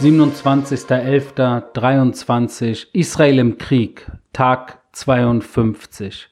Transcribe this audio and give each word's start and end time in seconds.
27.11.23 0.00 2.86
Israel 2.94 3.38
im 3.38 3.58
Krieg, 3.58 4.10
Tag 4.32 4.78
52. 4.92 6.30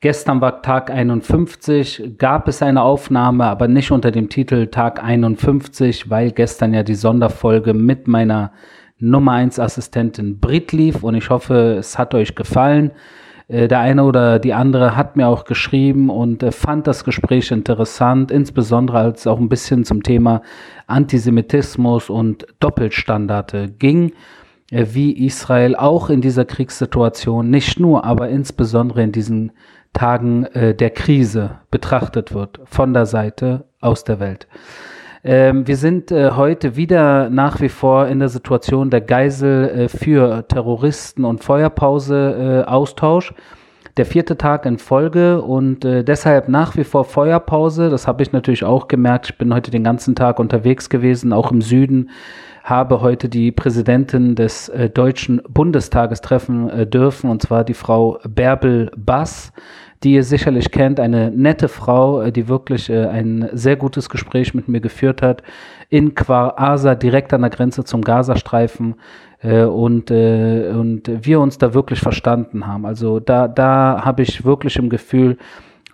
Gestern 0.00 0.40
war 0.40 0.60
Tag 0.60 0.90
51, 0.90 2.14
gab 2.18 2.48
es 2.48 2.62
eine 2.62 2.82
Aufnahme, 2.82 3.44
aber 3.44 3.68
nicht 3.68 3.92
unter 3.92 4.10
dem 4.10 4.28
Titel 4.28 4.66
Tag 4.66 5.04
51, 5.04 6.10
weil 6.10 6.32
gestern 6.32 6.74
ja 6.74 6.82
die 6.82 6.96
Sonderfolge 6.96 7.74
mit 7.74 8.08
meiner 8.08 8.50
Nummer 8.98 9.34
1 9.34 9.60
Assistentin 9.60 10.40
Brit 10.40 10.72
lief 10.72 11.04
und 11.04 11.14
ich 11.14 11.30
hoffe, 11.30 11.76
es 11.78 11.96
hat 11.96 12.12
euch 12.12 12.34
gefallen. 12.34 12.90
Äh, 13.48 13.68
der 13.68 13.80
eine 13.80 14.04
oder 14.04 14.38
die 14.38 14.54
andere 14.54 14.96
hat 14.96 15.16
mir 15.16 15.28
auch 15.28 15.44
geschrieben 15.44 16.10
und 16.10 16.42
äh, 16.42 16.52
fand 16.52 16.86
das 16.86 17.04
Gespräch 17.04 17.50
interessant, 17.50 18.30
insbesondere 18.30 18.98
als 18.98 19.20
es 19.20 19.26
auch 19.26 19.38
ein 19.38 19.48
bisschen 19.48 19.84
zum 19.84 20.02
Thema 20.02 20.42
Antisemitismus 20.86 22.10
und 22.10 22.46
Doppelstandards 22.60 23.54
ging, 23.78 24.12
äh, 24.70 24.86
wie 24.90 25.12
Israel 25.26 25.76
auch 25.76 26.10
in 26.10 26.20
dieser 26.20 26.44
Kriegssituation 26.44 27.48
nicht 27.48 27.78
nur, 27.78 28.04
aber 28.04 28.28
insbesondere 28.28 29.02
in 29.02 29.12
diesen 29.12 29.52
Tagen 29.92 30.46
der 30.52 30.90
Krise 30.90 31.60
betrachtet 31.70 32.34
wird 32.34 32.60
von 32.66 32.92
der 32.92 33.06
Seite 33.06 33.64
aus 33.80 34.04
der 34.04 34.20
Welt. 34.20 34.46
Ähm, 35.28 35.66
wir 35.66 35.76
sind 35.76 36.12
äh, 36.12 36.30
heute 36.30 36.76
wieder 36.76 37.28
nach 37.30 37.60
wie 37.60 37.68
vor 37.68 38.06
in 38.06 38.20
der 38.20 38.28
Situation 38.28 38.90
der 38.90 39.00
Geisel 39.00 39.68
äh, 39.68 39.88
für 39.88 40.46
Terroristen 40.46 41.24
und 41.24 41.42
Feuerpause-Austausch. 41.42 43.32
Äh, 43.32 43.34
der 43.96 44.06
vierte 44.06 44.38
Tag 44.38 44.66
in 44.66 44.78
Folge 44.78 45.42
und 45.42 45.84
äh, 45.84 46.04
deshalb 46.04 46.48
nach 46.48 46.76
wie 46.76 46.84
vor 46.84 47.04
Feuerpause. 47.04 47.90
Das 47.90 48.06
habe 48.06 48.22
ich 48.22 48.30
natürlich 48.30 48.62
auch 48.62 48.86
gemerkt. 48.86 49.30
Ich 49.30 49.38
bin 49.38 49.52
heute 49.52 49.72
den 49.72 49.82
ganzen 49.82 50.14
Tag 50.14 50.38
unterwegs 50.38 50.90
gewesen, 50.90 51.32
auch 51.32 51.50
im 51.50 51.60
Süden. 51.60 52.10
Habe 52.62 53.00
heute 53.00 53.28
die 53.28 53.50
Präsidentin 53.50 54.36
des 54.36 54.68
äh, 54.68 54.90
Deutschen 54.90 55.42
Bundestages 55.48 56.20
treffen 56.20 56.70
äh, 56.70 56.86
dürfen, 56.86 57.30
und 57.30 57.42
zwar 57.42 57.64
die 57.64 57.74
Frau 57.74 58.20
Bärbel 58.28 58.92
Bass 58.96 59.52
die 60.02 60.14
ihr 60.14 60.24
sicherlich 60.24 60.70
kennt, 60.70 61.00
eine 61.00 61.30
nette 61.30 61.68
Frau, 61.68 62.20
äh, 62.22 62.32
die 62.32 62.48
wirklich 62.48 62.90
äh, 62.90 63.06
ein 63.06 63.48
sehr 63.52 63.76
gutes 63.76 64.08
Gespräch 64.08 64.54
mit 64.54 64.68
mir 64.68 64.80
geführt 64.80 65.22
hat, 65.22 65.42
in 65.88 66.14
Kwar 66.14 66.60
Asa, 66.60 66.94
direkt 66.94 67.32
an 67.32 67.42
der 67.42 67.50
Grenze 67.50 67.84
zum 67.84 68.02
Gazastreifen. 68.02 68.96
Äh, 69.42 69.64
und, 69.64 70.10
und 70.10 71.02
wir 71.06 71.40
uns 71.40 71.58
da 71.58 71.74
wirklich 71.74 72.00
verstanden 72.00 72.66
haben. 72.66 72.86
Also 72.86 73.20
da, 73.20 73.48
da 73.48 74.02
habe 74.04 74.22
ich 74.22 74.44
wirklich 74.44 74.76
im 74.76 74.88
Gefühl, 74.88 75.36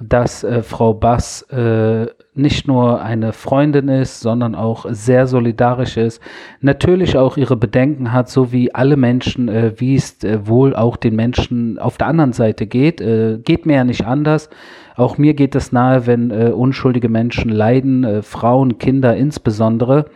dass 0.08 0.45
äh, 0.45 0.62
Frau 0.62 0.95
Bass 0.95 1.42
äh, 1.50 2.06
nicht 2.34 2.67
nur 2.67 3.03
eine 3.03 3.33
Freundin 3.33 3.89
ist, 3.89 4.20
sondern 4.20 4.55
auch 4.55 4.86
sehr 4.89 5.27
solidarisch 5.27 5.97
ist. 5.97 6.22
Natürlich 6.61 7.17
auch 7.17 7.36
ihre 7.36 7.56
Bedenken 7.56 8.12
hat, 8.12 8.28
so 8.28 8.53
wie 8.53 8.75
alle 8.75 8.97
Menschen, 8.97 9.48
äh, 9.48 9.72
wie 9.77 9.94
es 9.94 10.22
äh, 10.25 10.47
wohl 10.47 10.75
auch 10.75 10.97
den 10.97 11.14
Menschen 11.14 11.78
auf 11.78 11.98
der 11.98 12.06
anderen 12.06 12.33
Seite 12.33 12.67
geht. 12.67 13.00
Äh, 13.00 13.39
geht 13.44 13.67
mir 13.67 13.77
ja 13.77 13.84
nicht 13.84 14.06
anders. 14.06 14.48
Auch 14.97 15.19
mir 15.19 15.34
geht 15.34 15.55
es 15.55 15.72
nahe, 15.72 16.06
wenn 16.06 16.31
äh, 16.31 16.50
unschuldige 16.50 17.09
Menschen 17.09 17.50
leiden, 17.50 18.22
Frauen, 18.22 18.78
Kinder 18.78 19.16
insbesondere 19.16 20.06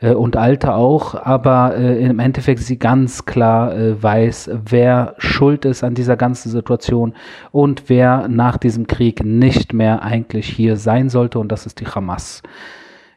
äh, 0.00 0.12
und 0.12 0.36
Alte 0.36 0.74
auch, 0.74 1.14
aber 1.14 1.76
äh, 1.76 2.04
im 2.04 2.18
Endeffekt 2.18 2.60
sie 2.60 2.78
ganz 2.78 3.24
klar 3.24 3.76
äh, 3.76 4.02
weiß, 4.02 4.50
wer 4.68 5.14
schuld 5.18 5.64
ist 5.64 5.84
an 5.84 5.94
dieser 5.94 6.16
ganzen 6.16 6.50
Situation 6.50 7.14
und 7.50 7.88
wer 7.88 8.28
nach 8.28 8.56
diesem 8.56 8.86
Krieg 8.86 9.24
nicht 9.24 9.72
mehr 9.72 10.02
eigentlich 10.02 10.48
hier 10.48 10.76
sein 10.76 11.08
sollte 11.08 11.38
und 11.38 11.50
das 11.50 11.66
ist 11.66 11.80
die 11.80 11.86
Hamas. 11.86 12.42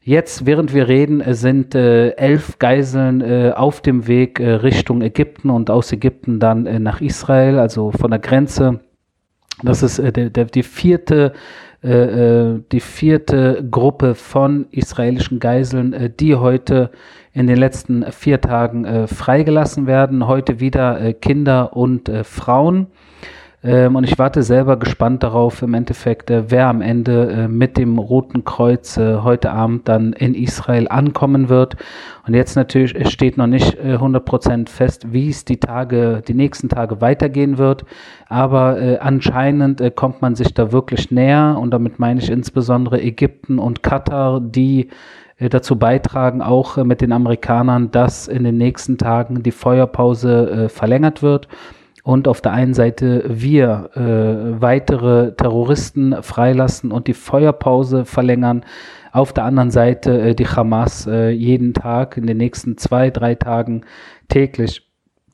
Jetzt, 0.02 0.45
während 0.45 0.73
wir 0.73 0.88
reden, 0.88 1.22
äh, 1.22 1.34
sind 1.34 1.75
äh, 1.75 2.12
elf 2.12 2.57
Geiseln 2.57 3.22
äh, 3.22 3.51
auf 3.56 3.81
dem 3.81 4.07
Weg 4.07 4.40
äh, 4.40 4.50
Richtung 4.50 5.01
Ägypten 5.01 5.50
und 5.50 5.69
aus 5.69 5.91
Ägypten 5.91 6.40
dann 6.40 6.66
äh, 6.66 6.79
nach 6.79 7.01
Israel, 7.01 7.59
also 7.59 7.91
von 7.91 8.09
der 8.09 8.19
Grenze. 8.19 8.79
Das 9.61 9.84
ist 9.84 10.00
äh, 10.00 10.11
der, 10.11 10.29
der, 10.29 10.46
die 10.46 10.63
vierte 10.63 11.34
äh, 11.81 11.91
äh, 11.91 12.62
die 12.73 12.81
vierte 12.81 13.66
Gruppe 13.72 14.13
von 14.13 14.67
israelischen 14.72 15.40
Geiseln, 15.40 15.94
äh, 15.94 16.09
die 16.09 16.35
heute 16.35 16.91
in 17.31 17.47
den 17.47 17.57
letzten 17.57 18.12
vier 18.12 18.41
Tagen 18.41 18.84
äh, 18.84 19.07
freigelassen 19.07 19.88
werden. 19.88 20.28
Heute 20.28 20.59
wieder 20.59 21.00
äh, 21.00 21.13
Kinder 21.13 21.78
und 21.78 22.12
Frauen. 22.23 22.88
Ähm, 23.62 23.97
und 23.97 24.06
ich 24.06 24.18
warte 24.18 24.42
selber 24.42 24.78
gespannt 24.78 25.24
darauf, 25.24 25.62
im 25.62 25.74
Endeffekt, 25.74 26.30
äh, 26.30 26.50
wer 26.50 26.68
am 26.68 26.81
Ende 26.81 27.30
äh, 27.30 27.47
mit 27.50 27.78
dem 27.78 27.97
Roten 27.97 28.46
Kreuz 28.46 28.96
äh, 28.96 29.18
heute 29.18 29.52
Abend 29.52 29.90
dann 29.90 30.14
in 30.14 30.34
Israel 30.34 30.88
ankommen 30.88 31.50
wird. 31.50 31.75
Und 32.25 32.36
jetzt 32.36 32.56
natürlich 32.56 32.96
es 32.96 33.12
steht 33.12 33.38
noch 33.38 33.47
nicht 33.47 33.75
äh, 33.75 33.97
100% 33.97 34.70
fest, 34.70 35.12
wie 35.12 35.30
es 35.30 35.44
die 35.44 35.58
Tage, 35.58 36.22
die 36.25 36.36
nächsten 36.36 36.70
Tage 36.70 37.02
weitergehen 37.02 37.58
wird. 37.58 37.84
Aber 38.30 38.81
äh, 38.81 38.97
anscheinend 39.00 39.81
äh, 39.81 39.91
kommt 39.91 40.22
man 40.22 40.36
sich 40.36 40.53
da 40.53 40.72
wirklich 40.72 41.12
näher. 41.12 41.58
Und 41.59 41.72
damit 41.72 42.00
meine 42.00 42.22
ich 42.22 42.30
insbesondere 42.30 43.02
Ägypten 43.02 43.59
und 43.59 43.84
Katar, 43.84 44.40
die 44.40 44.88
äh, 45.38 45.50
dazu 45.50 45.78
beitragen, 45.78 46.41
auch 46.41 46.78
mit 46.78 47.02
den 47.02 47.12
Amerikanern, 47.12 47.91
dass 47.91 48.30
in 48.30 48.46
den 48.46 48.58
nächsten 48.58 48.97
Tagen 48.97 49.44
die 49.44 49.52
Feuerpause 49.52 50.70
verlängert 50.70 51.22
wird 51.22 51.50
und 52.03 52.27
auf 52.27 52.41
der 52.41 52.53
einen 52.53 52.73
Seite 52.73 53.23
wir 53.27 53.89
äh, 53.95 54.61
weitere 54.61 55.33
Terroristen 55.35 56.15
freilassen 56.21 56.91
und 56.91 57.07
die 57.07 57.13
Feuerpause 57.13 58.05
verlängern. 58.05 58.63
Auf 59.11 59.33
der 59.33 59.45
anderen 59.45 59.71
Seite 59.71 60.21
äh, 60.21 60.35
die 60.35 60.47
Hamas 60.47 61.07
äh, 61.07 61.29
jeden 61.29 61.73
Tag 61.73 62.17
in 62.17 62.27
den 62.27 62.37
nächsten 62.37 62.77
zwei, 62.77 63.09
drei 63.09 63.35
Tagen 63.35 63.81
täglich 64.27 64.89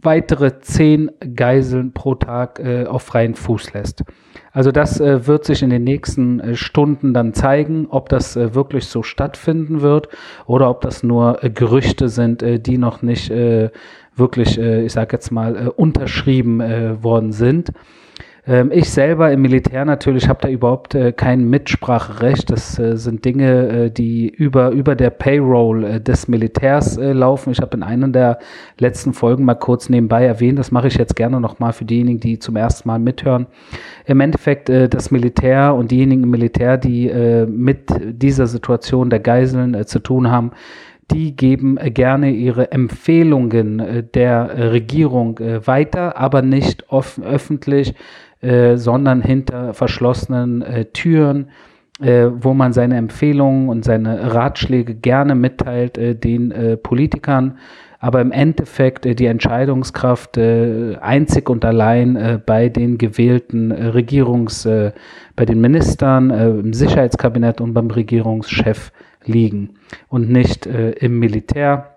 weitere 0.05 0.59
zehn 0.59 1.11
Geiseln 1.35 1.91
pro 1.91 2.15
Tag 2.15 2.59
äh, 2.59 2.85
auf 2.85 3.01
freien 3.01 3.35
Fuß 3.35 3.73
lässt. 3.73 4.03
Also 4.51 4.71
das 4.71 5.01
äh, 5.01 5.27
wird 5.27 5.43
sich 5.43 5.63
in 5.63 5.69
den 5.69 5.83
nächsten 5.83 6.39
äh, 6.39 6.55
Stunden 6.55 7.13
dann 7.13 7.33
zeigen, 7.33 7.87
ob 7.89 8.07
das 8.07 8.37
äh, 8.37 8.55
wirklich 8.55 8.85
so 8.85 9.03
stattfinden 9.03 9.81
wird 9.81 10.07
oder 10.45 10.69
ob 10.69 10.81
das 10.81 11.03
nur 11.03 11.43
äh, 11.43 11.49
Gerüchte 11.49 12.07
sind, 12.07 12.41
äh, 12.41 12.59
die 12.59 12.77
noch 12.77 13.01
nicht 13.01 13.29
äh, 13.31 13.71
wirklich, 14.15 14.57
ich 14.57 14.93
sage 14.93 15.13
jetzt 15.13 15.31
mal, 15.31 15.69
unterschrieben 15.69 16.59
worden 17.03 17.31
sind. 17.31 17.71
Ähm, 18.47 18.71
ich 18.71 18.89
selber 18.89 19.31
im 19.31 19.41
Militär 19.41 19.85
natürlich 19.85 20.29
habe 20.29 20.39
da 20.41 20.49
überhaupt 20.49 20.93
äh, 20.93 21.11
kein 21.11 21.49
Mitspracherecht. 21.49 22.51
Das 22.51 22.77
äh, 22.77 22.97
sind 22.97 23.25
Dinge, 23.25 23.67
äh, 23.85 23.91
die 23.91 24.29
über, 24.29 24.69
über 24.69 24.95
der 24.95 25.09
Payroll 25.09 25.83
äh, 25.83 26.01
des 26.01 26.27
Militärs 26.27 26.97
äh, 26.97 27.11
laufen. 27.13 27.51
Ich 27.51 27.59
habe 27.59 27.75
in 27.75 27.83
einer 27.83 28.07
der 28.07 28.39
letzten 28.77 29.13
Folgen 29.13 29.45
mal 29.45 29.55
kurz 29.55 29.89
nebenbei 29.89 30.25
erwähnt, 30.25 30.59
das 30.59 30.71
mache 30.71 30.87
ich 30.87 30.95
jetzt 30.95 31.15
gerne 31.15 31.41
nochmal 31.41 31.73
für 31.73 31.85
diejenigen, 31.85 32.19
die 32.19 32.37
zum 32.37 32.55
ersten 32.55 32.87
Mal 32.87 32.99
mithören. 32.99 33.47
Im 34.05 34.19
Endeffekt 34.19 34.69
äh, 34.69 34.89
das 34.89 35.09
Militär 35.09 35.73
und 35.73 35.89
diejenigen 35.89 36.23
im 36.23 36.29
Militär, 36.29 36.77
die 36.77 37.11
mit 37.47 37.89
dieser 37.99 38.47
Situation 38.47 39.09
der 39.09 39.19
Geiseln 39.19 39.85
zu 39.85 39.99
tun 39.99 40.29
haben, 40.29 40.51
die 41.11 41.35
geben 41.35 41.77
gerne 41.93 42.31
ihre 42.31 42.71
Empfehlungen 42.71 44.09
der 44.13 44.71
Regierung 44.71 45.39
weiter, 45.39 46.17
aber 46.17 46.41
nicht 46.41 46.89
offen, 46.89 47.23
öffentlich, 47.23 47.93
äh, 48.45 48.77
sondern 48.77 49.21
hinter 49.21 49.73
verschlossenen 49.73 50.61
äh, 50.61 50.85
Türen, 50.85 51.47
äh, 51.99 52.27
wo 52.31 52.53
man 52.53 52.73
seine 52.73 52.97
Empfehlungen 52.97 53.69
und 53.69 53.83
seine 53.83 54.35
Ratschläge 54.35 54.93
gerne 54.93 55.33
mitteilt 55.33 55.97
äh, 55.97 56.13
den 56.13 56.51
äh, 56.51 56.77
Politikern, 56.77 57.57
aber 57.99 58.21
im 58.21 58.31
Endeffekt 58.31 59.05
die 59.05 59.25
Entscheidungskraft 59.25 60.37
einzig 60.37 61.49
und 61.49 61.65
allein 61.65 62.43
bei 62.45 62.69
den 62.69 62.99
gewählten 62.99 63.71
Regierungs, 63.71 64.67
bei 65.35 65.45
den 65.45 65.59
Ministern, 65.59 66.29
im 66.29 66.73
Sicherheitskabinett 66.73 67.61
und 67.61 67.73
beim 67.73 67.89
Regierungschef 67.89 68.91
liegen 69.25 69.75
und 70.07 70.29
nicht 70.29 70.65
im 70.65 71.19
Militär 71.19 71.95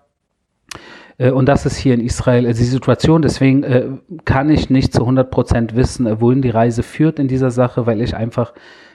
äh, 1.19 1.31
und 1.31 1.47
das 1.47 1.67
ist 1.67 1.77
hier 1.77 1.95
in 1.95 2.01
Israel 2.01 2.47
äh, 2.47 2.55
die 2.55 2.65
Situation. 2.65 3.23
Deswegen 3.23 3.63
äh, 3.65 3.89
kann 4.25 4.49
ich 4.49 4.71
nicht 4.71 4.93
zu 4.95 5.03
100 5.03 5.31
Prozent 5.31 5.77
wissen, 5.77 6.21
wohin 6.21 6.43
die 6.43 6.51
Reise 6.51 6.83
führt 6.83 7.19
in 7.19 7.29
dieser 7.29 7.51
Sache, 7.51 7.87
weil 7.87 8.01
ich 8.01 8.17
einfach 8.17 8.55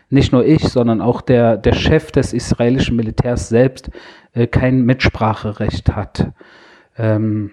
nicht 0.10 0.32
nur 0.32 0.46
ich, 0.46 0.64
sondern 0.70 1.02
auch 1.02 1.22
der, 1.22 1.58
der 1.58 1.74
Chef 1.74 2.12
des 2.12 2.34
israelischen 2.34 2.96
Militärs 2.96 3.50
selbst 3.50 3.90
kein 4.52 4.82
Mitspracherecht 4.84 5.96
hat. 5.96 6.32
Ähm, 6.98 7.52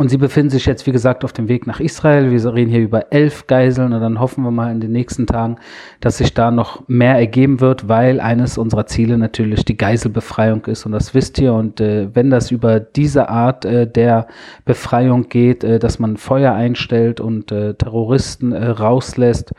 und 0.00 0.08
sie 0.08 0.16
befinden 0.16 0.48
sich 0.48 0.64
jetzt, 0.64 0.86
wie 0.86 0.92
gesagt, 0.92 1.26
auf 1.26 1.34
dem 1.34 1.46
Weg 1.48 1.66
nach 1.66 1.78
Israel. 1.78 2.30
Wir 2.30 2.54
reden 2.54 2.70
hier 2.70 2.80
über 2.80 3.12
elf 3.12 3.46
Geiseln 3.46 3.92
und 3.92 4.00
dann 4.00 4.18
hoffen 4.18 4.42
wir 4.42 4.50
mal 4.50 4.72
in 4.72 4.80
den 4.80 4.92
nächsten 4.92 5.26
Tagen, 5.26 5.56
dass 6.00 6.16
sich 6.16 6.32
da 6.32 6.50
noch 6.50 6.88
mehr 6.88 7.16
ergeben 7.16 7.60
wird, 7.60 7.86
weil 7.86 8.18
eines 8.18 8.56
unserer 8.56 8.86
Ziele 8.86 9.18
natürlich 9.18 9.66
die 9.66 9.76
Geiselbefreiung 9.76 10.64
ist. 10.64 10.86
Und 10.86 10.92
das 10.92 11.12
wisst 11.12 11.38
ihr. 11.38 11.52
Und 11.52 11.82
äh, 11.82 12.08
wenn 12.14 12.30
das 12.30 12.50
über 12.50 12.80
diese 12.80 13.28
Art 13.28 13.66
äh, 13.66 13.86
der 13.86 14.28
Befreiung 14.64 15.28
geht, 15.28 15.64
äh, 15.64 15.78
dass 15.78 15.98
man 15.98 16.16
Feuer 16.16 16.54
einstellt 16.54 17.20
und 17.20 17.52
äh, 17.52 17.74
Terroristen 17.74 18.52
äh, 18.52 18.68
rauslässt, 18.68 19.52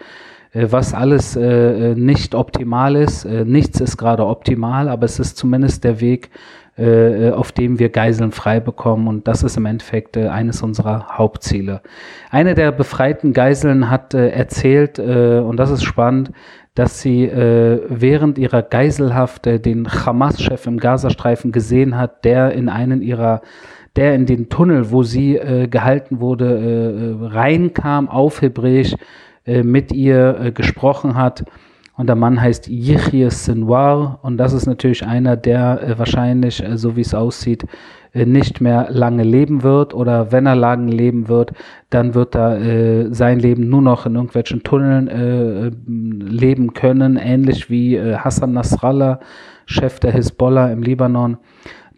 was 0.53 0.94
alles 0.94 1.36
nicht 1.36 2.36
optimal 2.36 2.95
ist. 2.95 3.25
Nichts 3.25 3.80
ist 3.80 3.98
gerade 3.98 4.25
optimal, 4.25 4.89
aber 4.89 5.06
es 5.06 5.18
ist 5.18 5.38
zumindest 5.38 5.83
der 5.83 6.01
Weg, 6.01 6.30
äh, 6.77 7.31
auf 7.31 7.51
dem 7.51 7.80
wir 7.80 7.89
Geiseln 7.89 8.31
frei 8.31 8.59
bekommen. 8.59 9.07
Und 9.07 9.27
das 9.27 9.44
ist 9.44 9.57
im 9.57 9.65
Endeffekt 9.65 10.18
äh, 10.18 10.27
eines 10.27 10.63
unserer 10.63 11.18
Hauptziele. 11.18 11.81
Eine 12.30 12.56
der 12.56 12.71
befreiten 12.71 13.33
Geiseln 13.33 13.89
hat 13.89 14.13
äh, 14.13 14.30
erzählt, 14.30 14.98
äh, 14.98 15.39
und 15.39 15.57
das 15.57 15.69
ist 15.69 15.83
spannend, 15.83 16.31
dass 16.74 17.01
sie 17.01 17.25
äh, 17.25 17.81
während 17.89 18.38
ihrer 18.38 18.62
Geiselhaft 18.62 19.45
äh, 19.48 19.59
den 19.59 19.88
Hamas-Chef 19.89 20.65
im 20.65 20.77
Gazastreifen 20.77 21.51
gesehen 21.51 21.98
hat, 21.98 22.24
der 22.24 22.53
in 22.53 22.69
einen 22.69 23.01
ihrer 23.01 23.42
der 23.98 24.15
in 24.15 24.25
den 24.25 24.48
Tunnel, 24.48 24.89
wo 24.92 25.03
sie 25.03 25.36
äh, 25.36 25.68
gehalten 25.68 26.21
wurde, 26.21 27.18
äh, 27.19 27.25
reinkam 27.25 28.07
auf 28.07 28.42
Hebräisch, 28.42 28.95
äh, 29.45 29.63
mit 29.63 29.91
ihr 29.91 30.39
äh, 30.39 30.51
gesprochen 30.51 31.15
hat. 31.15 31.43
Und 31.97 32.07
der 32.07 32.15
Mann 32.15 32.41
heißt 32.41 32.67
Yichir 32.67 33.31
Sinwar 33.31 34.19
und 34.23 34.38
das 34.38 34.53
ist 34.53 34.65
natürlich 34.65 35.05
einer, 35.05 35.38
der 35.38 35.83
äh, 35.83 35.99
wahrscheinlich, 35.99 36.63
äh, 36.63 36.77
so 36.77 36.95
wie 36.95 37.01
es 37.01 37.13
aussieht, 37.13 37.65
äh, 38.13 38.25
nicht 38.25 38.61
mehr 38.61 38.88
lange 38.89 39.23
leben 39.23 39.61
wird 39.61 39.93
oder 39.93 40.31
wenn 40.31 40.45
er 40.45 40.55
lange 40.55 40.91
leben 40.91 41.27
wird, 41.27 41.51
dann 41.89 42.15
wird 42.15 42.35
er 42.35 43.13
sein 43.13 43.39
Leben 43.39 43.69
nur 43.69 43.81
noch 43.81 44.05
in 44.05 44.15
irgendwelchen 44.15 44.63
Tunneln 44.63 45.77
leben 45.85 46.73
können, 46.73 47.17
ähnlich 47.17 47.69
wie 47.69 47.99
Hassan 47.99 48.53
Nasrallah, 48.53 49.19
Chef 49.65 49.99
der 49.99 50.13
Hisbollah 50.13 50.71
im 50.71 50.81
Libanon. 50.81 51.38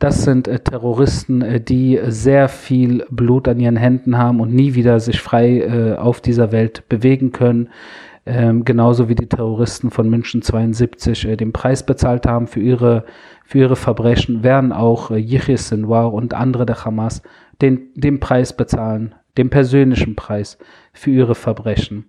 Das 0.04 0.24
sind 0.24 0.50
äh, 0.50 0.60
Terroristen, 0.60 1.42
äh, 1.42 1.62
die 1.62 1.98
sehr 2.08 2.50
viel 2.50 3.06
Blut 3.10 3.48
an 3.48 3.62
ihren 3.62 3.78
Händen 3.78 4.18
haben 4.18 4.42
und 4.42 4.54
nie 4.54 4.76
wieder 4.76 5.00
sich 5.00 5.22
frei 5.22 5.62
äh, 5.62 5.96
auf 5.96 6.20
dieser 6.20 6.52
Welt 6.52 6.90
bewegen 6.90 7.32
können. 7.32 7.70
Ähm, 8.26 8.66
genauso 8.66 9.08
wie 9.08 9.16
die 9.16 9.30
Terroristen 9.30 9.92
von 9.92 10.10
München 10.10 10.42
72 10.42 11.26
äh, 11.26 11.38
den 11.38 11.54
Preis 11.54 11.86
bezahlt 11.86 12.26
haben 12.26 12.48
für 12.48 12.60
ihre, 12.60 13.06
für 13.46 13.60
ihre 13.60 13.78
Verbrechen, 13.78 14.44
werden 14.44 14.74
auch 14.74 15.10
äh, 15.10 15.16
Yichir 15.16 15.58
Sinwar 15.58 16.14
und 16.14 16.34
andere 16.34 16.66
der 16.66 16.84
Hamas 16.84 17.22
den, 17.62 17.88
den 17.96 18.20
Preis 18.20 18.52
bezahlen, 18.52 19.16
den 19.38 19.50
persönlichen 19.50 20.18
Preis 20.18 20.58
für 20.92 21.12
ihre 21.12 21.34
Verbrechen. 21.34 22.08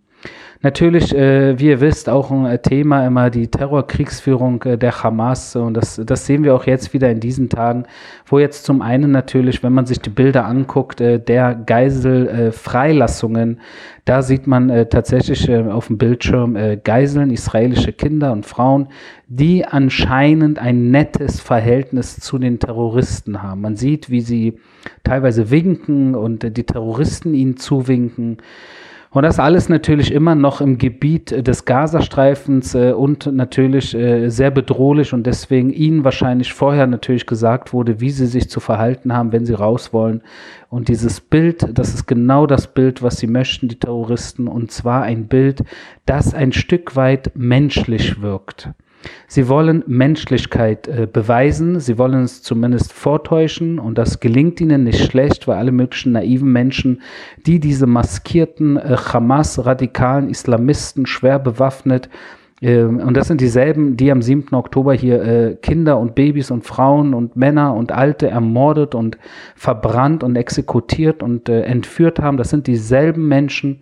Natürlich, 0.64 1.14
äh, 1.14 1.56
wie 1.58 1.66
ihr 1.66 1.80
wisst, 1.82 2.08
auch 2.08 2.30
ein 2.30 2.46
äh, 2.46 2.58
Thema 2.58 3.06
immer 3.06 3.28
die 3.28 3.48
Terrorkriegsführung 3.48 4.62
äh, 4.62 4.78
der 4.78 5.02
Hamas. 5.02 5.54
Und 5.56 5.74
das, 5.74 6.00
das 6.02 6.24
sehen 6.24 6.42
wir 6.42 6.54
auch 6.54 6.64
jetzt 6.64 6.94
wieder 6.94 7.10
in 7.10 7.20
diesen 7.20 7.50
Tagen, 7.50 7.84
wo 8.24 8.38
jetzt 8.38 8.64
zum 8.64 8.80
einen 8.80 9.10
natürlich, 9.10 9.62
wenn 9.62 9.74
man 9.74 9.84
sich 9.84 10.00
die 10.00 10.08
Bilder 10.08 10.46
anguckt, 10.46 11.02
äh, 11.02 11.20
der 11.20 11.54
Geiselfreilassungen, 11.54 13.60
da 14.06 14.22
sieht 14.22 14.46
man 14.46 14.70
äh, 14.70 14.86
tatsächlich 14.86 15.46
äh, 15.50 15.64
auf 15.64 15.88
dem 15.88 15.98
Bildschirm 15.98 16.56
äh, 16.56 16.78
Geiseln, 16.82 17.30
israelische 17.30 17.92
Kinder 17.92 18.32
und 18.32 18.46
Frauen, 18.46 18.88
die 19.28 19.66
anscheinend 19.66 20.58
ein 20.58 20.90
nettes 20.90 21.42
Verhältnis 21.42 22.16
zu 22.16 22.38
den 22.38 22.58
Terroristen 22.58 23.42
haben. 23.42 23.60
Man 23.60 23.76
sieht, 23.76 24.08
wie 24.08 24.22
sie 24.22 24.58
teilweise 25.02 25.50
winken 25.50 26.14
und 26.14 26.42
äh, 26.42 26.50
die 26.50 26.64
Terroristen 26.64 27.34
ihnen 27.34 27.58
zuwinken. 27.58 28.38
Und 29.14 29.22
das 29.22 29.38
alles 29.38 29.68
natürlich 29.68 30.10
immer 30.10 30.34
noch 30.34 30.60
im 30.60 30.76
Gebiet 30.76 31.46
des 31.46 31.64
Gazastreifens 31.64 32.74
äh, 32.74 32.90
und 32.90 33.26
natürlich 33.32 33.94
äh, 33.94 34.28
sehr 34.28 34.50
bedrohlich 34.50 35.12
und 35.12 35.24
deswegen 35.24 35.70
ihnen 35.70 36.02
wahrscheinlich 36.02 36.52
vorher 36.52 36.88
natürlich 36.88 37.24
gesagt 37.24 37.72
wurde, 37.72 38.00
wie 38.00 38.10
sie 38.10 38.26
sich 38.26 38.50
zu 38.50 38.58
verhalten 38.58 39.12
haben, 39.12 39.30
wenn 39.30 39.46
sie 39.46 39.54
raus 39.54 39.92
wollen. 39.92 40.22
Und 40.68 40.88
dieses 40.88 41.20
Bild, 41.20 41.78
das 41.78 41.94
ist 41.94 42.06
genau 42.06 42.48
das 42.48 42.74
Bild, 42.74 43.04
was 43.04 43.18
sie 43.18 43.28
möchten, 43.28 43.68
die 43.68 43.78
Terroristen, 43.78 44.48
und 44.48 44.72
zwar 44.72 45.04
ein 45.04 45.28
Bild, 45.28 45.62
das 46.06 46.34
ein 46.34 46.50
Stück 46.50 46.96
weit 46.96 47.30
menschlich 47.36 48.20
wirkt. 48.20 48.70
Sie 49.26 49.48
wollen 49.48 49.82
Menschlichkeit 49.86 50.88
äh, 50.88 51.06
beweisen, 51.10 51.80
sie 51.80 51.98
wollen 51.98 52.22
es 52.22 52.42
zumindest 52.42 52.92
vortäuschen 52.92 53.78
und 53.78 53.98
das 53.98 54.20
gelingt 54.20 54.60
ihnen 54.60 54.84
nicht 54.84 55.04
schlecht, 55.04 55.48
weil 55.48 55.56
alle 55.56 55.72
möglichen 55.72 56.12
naiven 56.12 56.52
Menschen, 56.52 57.02
die 57.46 57.60
diese 57.60 57.86
maskierten 57.86 58.76
äh, 58.76 58.96
Hamas-radikalen 58.96 60.28
Islamisten 60.28 61.06
schwer 61.06 61.38
bewaffnet, 61.38 62.08
äh, 62.60 62.82
und 62.82 63.16
das 63.16 63.28
sind 63.28 63.40
dieselben, 63.40 63.96
die 63.96 64.10
am 64.10 64.22
7. 64.22 64.54
Oktober 64.54 64.94
hier 64.94 65.22
äh, 65.22 65.56
Kinder 65.56 65.98
und 65.98 66.14
Babys 66.14 66.50
und 66.50 66.64
Frauen 66.64 67.14
und 67.14 67.36
Männer 67.36 67.74
und 67.74 67.92
Alte 67.92 68.28
ermordet 68.28 68.94
und 68.94 69.18
verbrannt 69.54 70.22
und 70.22 70.36
exekutiert 70.36 71.22
und 71.22 71.48
äh, 71.48 71.62
entführt 71.62 72.18
haben. 72.20 72.36
Das 72.36 72.50
sind 72.50 72.66
dieselben 72.66 73.28
Menschen, 73.28 73.80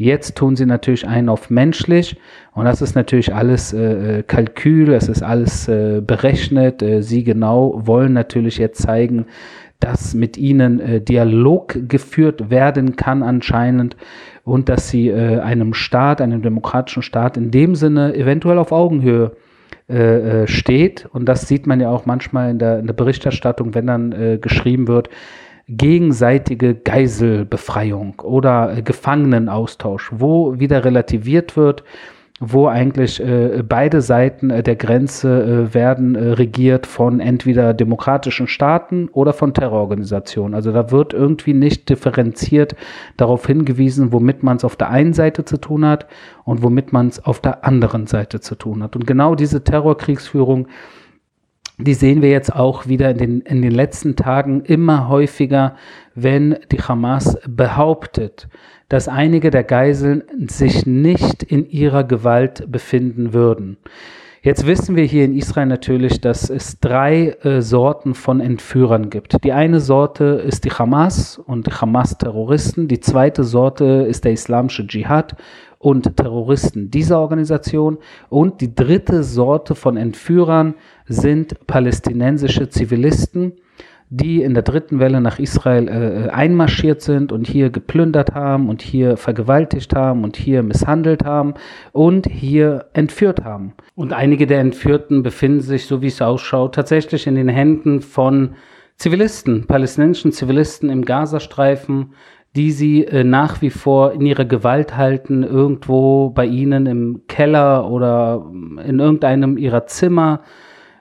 Jetzt 0.00 0.36
tun 0.36 0.54
sie 0.54 0.64
natürlich 0.64 1.08
einen 1.08 1.28
auf 1.28 1.50
menschlich 1.50 2.16
und 2.54 2.66
das 2.66 2.82
ist 2.82 2.94
natürlich 2.94 3.34
alles 3.34 3.72
äh, 3.72 4.18
äh, 4.18 4.22
Kalkül, 4.22 4.92
es 4.92 5.08
ist 5.08 5.24
alles 5.24 5.66
äh, 5.66 6.00
berechnet. 6.00 6.82
Äh, 6.82 7.02
sie 7.02 7.24
genau 7.24 7.80
wollen 7.84 8.12
natürlich 8.12 8.58
jetzt 8.58 8.80
zeigen, 8.80 9.26
dass 9.80 10.14
mit 10.14 10.38
ihnen 10.38 10.78
äh, 10.78 11.00
Dialog 11.00 11.76
geführt 11.88 12.48
werden 12.48 12.94
kann 12.94 13.24
anscheinend 13.24 13.96
und 14.44 14.68
dass 14.68 14.88
sie 14.88 15.08
äh, 15.08 15.40
einem 15.40 15.74
Staat, 15.74 16.20
einem 16.20 16.42
demokratischen 16.42 17.02
Staat 17.02 17.36
in 17.36 17.50
dem 17.50 17.74
Sinne 17.74 18.14
eventuell 18.14 18.58
auf 18.58 18.70
Augenhöhe 18.70 19.32
äh, 19.88 20.42
äh 20.42 20.46
steht. 20.46 21.08
Und 21.12 21.28
das 21.28 21.48
sieht 21.48 21.66
man 21.66 21.80
ja 21.80 21.90
auch 21.90 22.06
manchmal 22.06 22.52
in 22.52 22.60
der, 22.60 22.78
in 22.78 22.86
der 22.86 22.94
Berichterstattung, 22.94 23.74
wenn 23.74 23.88
dann 23.88 24.40
geschrieben 24.40 24.86
wird, 24.86 25.10
gegenseitige 25.68 26.74
Geiselbefreiung 26.74 28.20
oder 28.20 28.78
äh, 28.78 28.82
Gefangenenaustausch, 28.82 30.10
wo 30.14 30.58
wieder 30.58 30.84
relativiert 30.84 31.56
wird, 31.56 31.84
wo 32.40 32.68
eigentlich 32.68 33.20
äh, 33.20 33.62
beide 33.68 34.00
Seiten 34.00 34.50
äh, 34.50 34.62
der 34.62 34.76
Grenze 34.76 35.68
äh, 35.70 35.74
werden 35.74 36.14
äh, 36.14 36.28
regiert 36.32 36.86
von 36.86 37.20
entweder 37.20 37.74
demokratischen 37.74 38.46
Staaten 38.46 39.08
oder 39.12 39.32
von 39.32 39.52
Terrororganisationen. 39.52 40.54
Also 40.54 40.72
da 40.72 40.90
wird 40.90 41.12
irgendwie 41.12 41.52
nicht 41.52 41.88
differenziert 41.88 42.76
darauf 43.16 43.46
hingewiesen, 43.46 44.12
womit 44.12 44.42
man 44.42 44.56
es 44.56 44.64
auf 44.64 44.76
der 44.76 44.90
einen 44.90 45.12
Seite 45.12 45.44
zu 45.44 45.58
tun 45.58 45.84
hat 45.84 46.06
und 46.44 46.62
womit 46.62 46.92
man 46.92 47.08
es 47.08 47.22
auf 47.24 47.40
der 47.40 47.64
anderen 47.64 48.06
Seite 48.06 48.40
zu 48.40 48.54
tun 48.54 48.82
hat. 48.82 48.94
Und 48.94 49.06
genau 49.06 49.34
diese 49.34 49.64
Terrorkriegsführung 49.64 50.68
die 51.78 51.94
sehen 51.94 52.22
wir 52.22 52.30
jetzt 52.30 52.54
auch 52.54 52.88
wieder 52.88 53.10
in 53.10 53.18
den, 53.18 53.40
in 53.42 53.62
den 53.62 53.70
letzten 53.70 54.16
Tagen 54.16 54.62
immer 54.62 55.08
häufiger, 55.08 55.76
wenn 56.14 56.56
die 56.72 56.82
Hamas 56.82 57.38
behauptet, 57.46 58.48
dass 58.88 59.06
einige 59.06 59.50
der 59.50 59.64
Geiseln 59.64 60.24
sich 60.48 60.86
nicht 60.86 61.42
in 61.44 61.68
ihrer 61.70 62.04
Gewalt 62.04 62.70
befinden 62.70 63.32
würden. 63.32 63.76
Jetzt 64.40 64.66
wissen 64.66 64.94
wir 64.94 65.04
hier 65.04 65.24
in 65.24 65.36
Israel 65.36 65.66
natürlich, 65.66 66.20
dass 66.20 66.48
es 66.48 66.78
drei 66.78 67.36
äh, 67.42 67.60
Sorten 67.60 68.14
von 68.14 68.40
Entführern 68.40 69.10
gibt. 69.10 69.42
Die 69.42 69.52
eine 69.52 69.80
Sorte 69.80 70.24
ist 70.24 70.64
die 70.64 70.70
Hamas 70.70 71.38
und 71.38 71.66
die 71.66 71.72
Hamas-Terroristen. 71.72 72.86
Die 72.86 73.00
zweite 73.00 73.42
Sorte 73.42 74.06
ist 74.08 74.24
der 74.24 74.32
islamische 74.32 74.86
Dschihad 74.86 75.34
und 75.78 76.16
Terroristen 76.16 76.88
dieser 76.90 77.18
Organisation. 77.18 77.98
Und 78.28 78.60
die 78.60 78.74
dritte 78.74 79.24
Sorte 79.24 79.74
von 79.74 79.96
Entführern 79.96 80.74
sind 81.06 81.66
palästinensische 81.66 82.68
Zivilisten, 82.68 83.54
die 84.10 84.42
in 84.42 84.54
der 84.54 84.62
dritten 84.62 85.00
Welle 85.00 85.20
nach 85.20 85.38
Israel 85.38 85.88
äh, 85.88 86.26
äh, 86.26 86.28
einmarschiert 86.30 87.02
sind 87.02 87.30
und 87.30 87.46
hier 87.46 87.70
geplündert 87.70 88.34
haben 88.34 88.68
und 88.68 88.80
hier 88.80 89.16
vergewaltigt 89.16 89.94
haben 89.94 90.24
und 90.24 90.36
hier 90.36 90.62
misshandelt 90.62 91.24
haben 91.24 91.54
und 91.92 92.26
hier 92.26 92.86
entführt 92.94 93.44
haben. 93.44 93.74
Und 93.94 94.12
einige 94.12 94.46
der 94.46 94.60
Entführten 94.60 95.22
befinden 95.22 95.60
sich, 95.60 95.86
so 95.86 96.00
wie 96.00 96.06
es 96.06 96.22
ausschaut, 96.22 96.74
tatsächlich 96.74 97.26
in 97.26 97.34
den 97.34 97.48
Händen 97.48 98.00
von 98.00 98.54
Zivilisten, 98.96 99.66
palästinensischen 99.66 100.32
Zivilisten 100.32 100.88
im 100.88 101.04
Gazastreifen, 101.04 102.14
die 102.56 102.72
sie 102.72 103.04
äh, 103.04 103.24
nach 103.24 103.60
wie 103.60 103.70
vor 103.70 104.12
in 104.12 104.24
ihrer 104.24 104.46
Gewalt 104.46 104.96
halten, 104.96 105.42
irgendwo 105.42 106.30
bei 106.30 106.46
ihnen 106.46 106.86
im 106.86 107.22
Keller 107.28 107.90
oder 107.90 108.46
in 108.84 108.98
irgendeinem 109.00 109.58
ihrer 109.58 109.86
Zimmer 109.86 110.40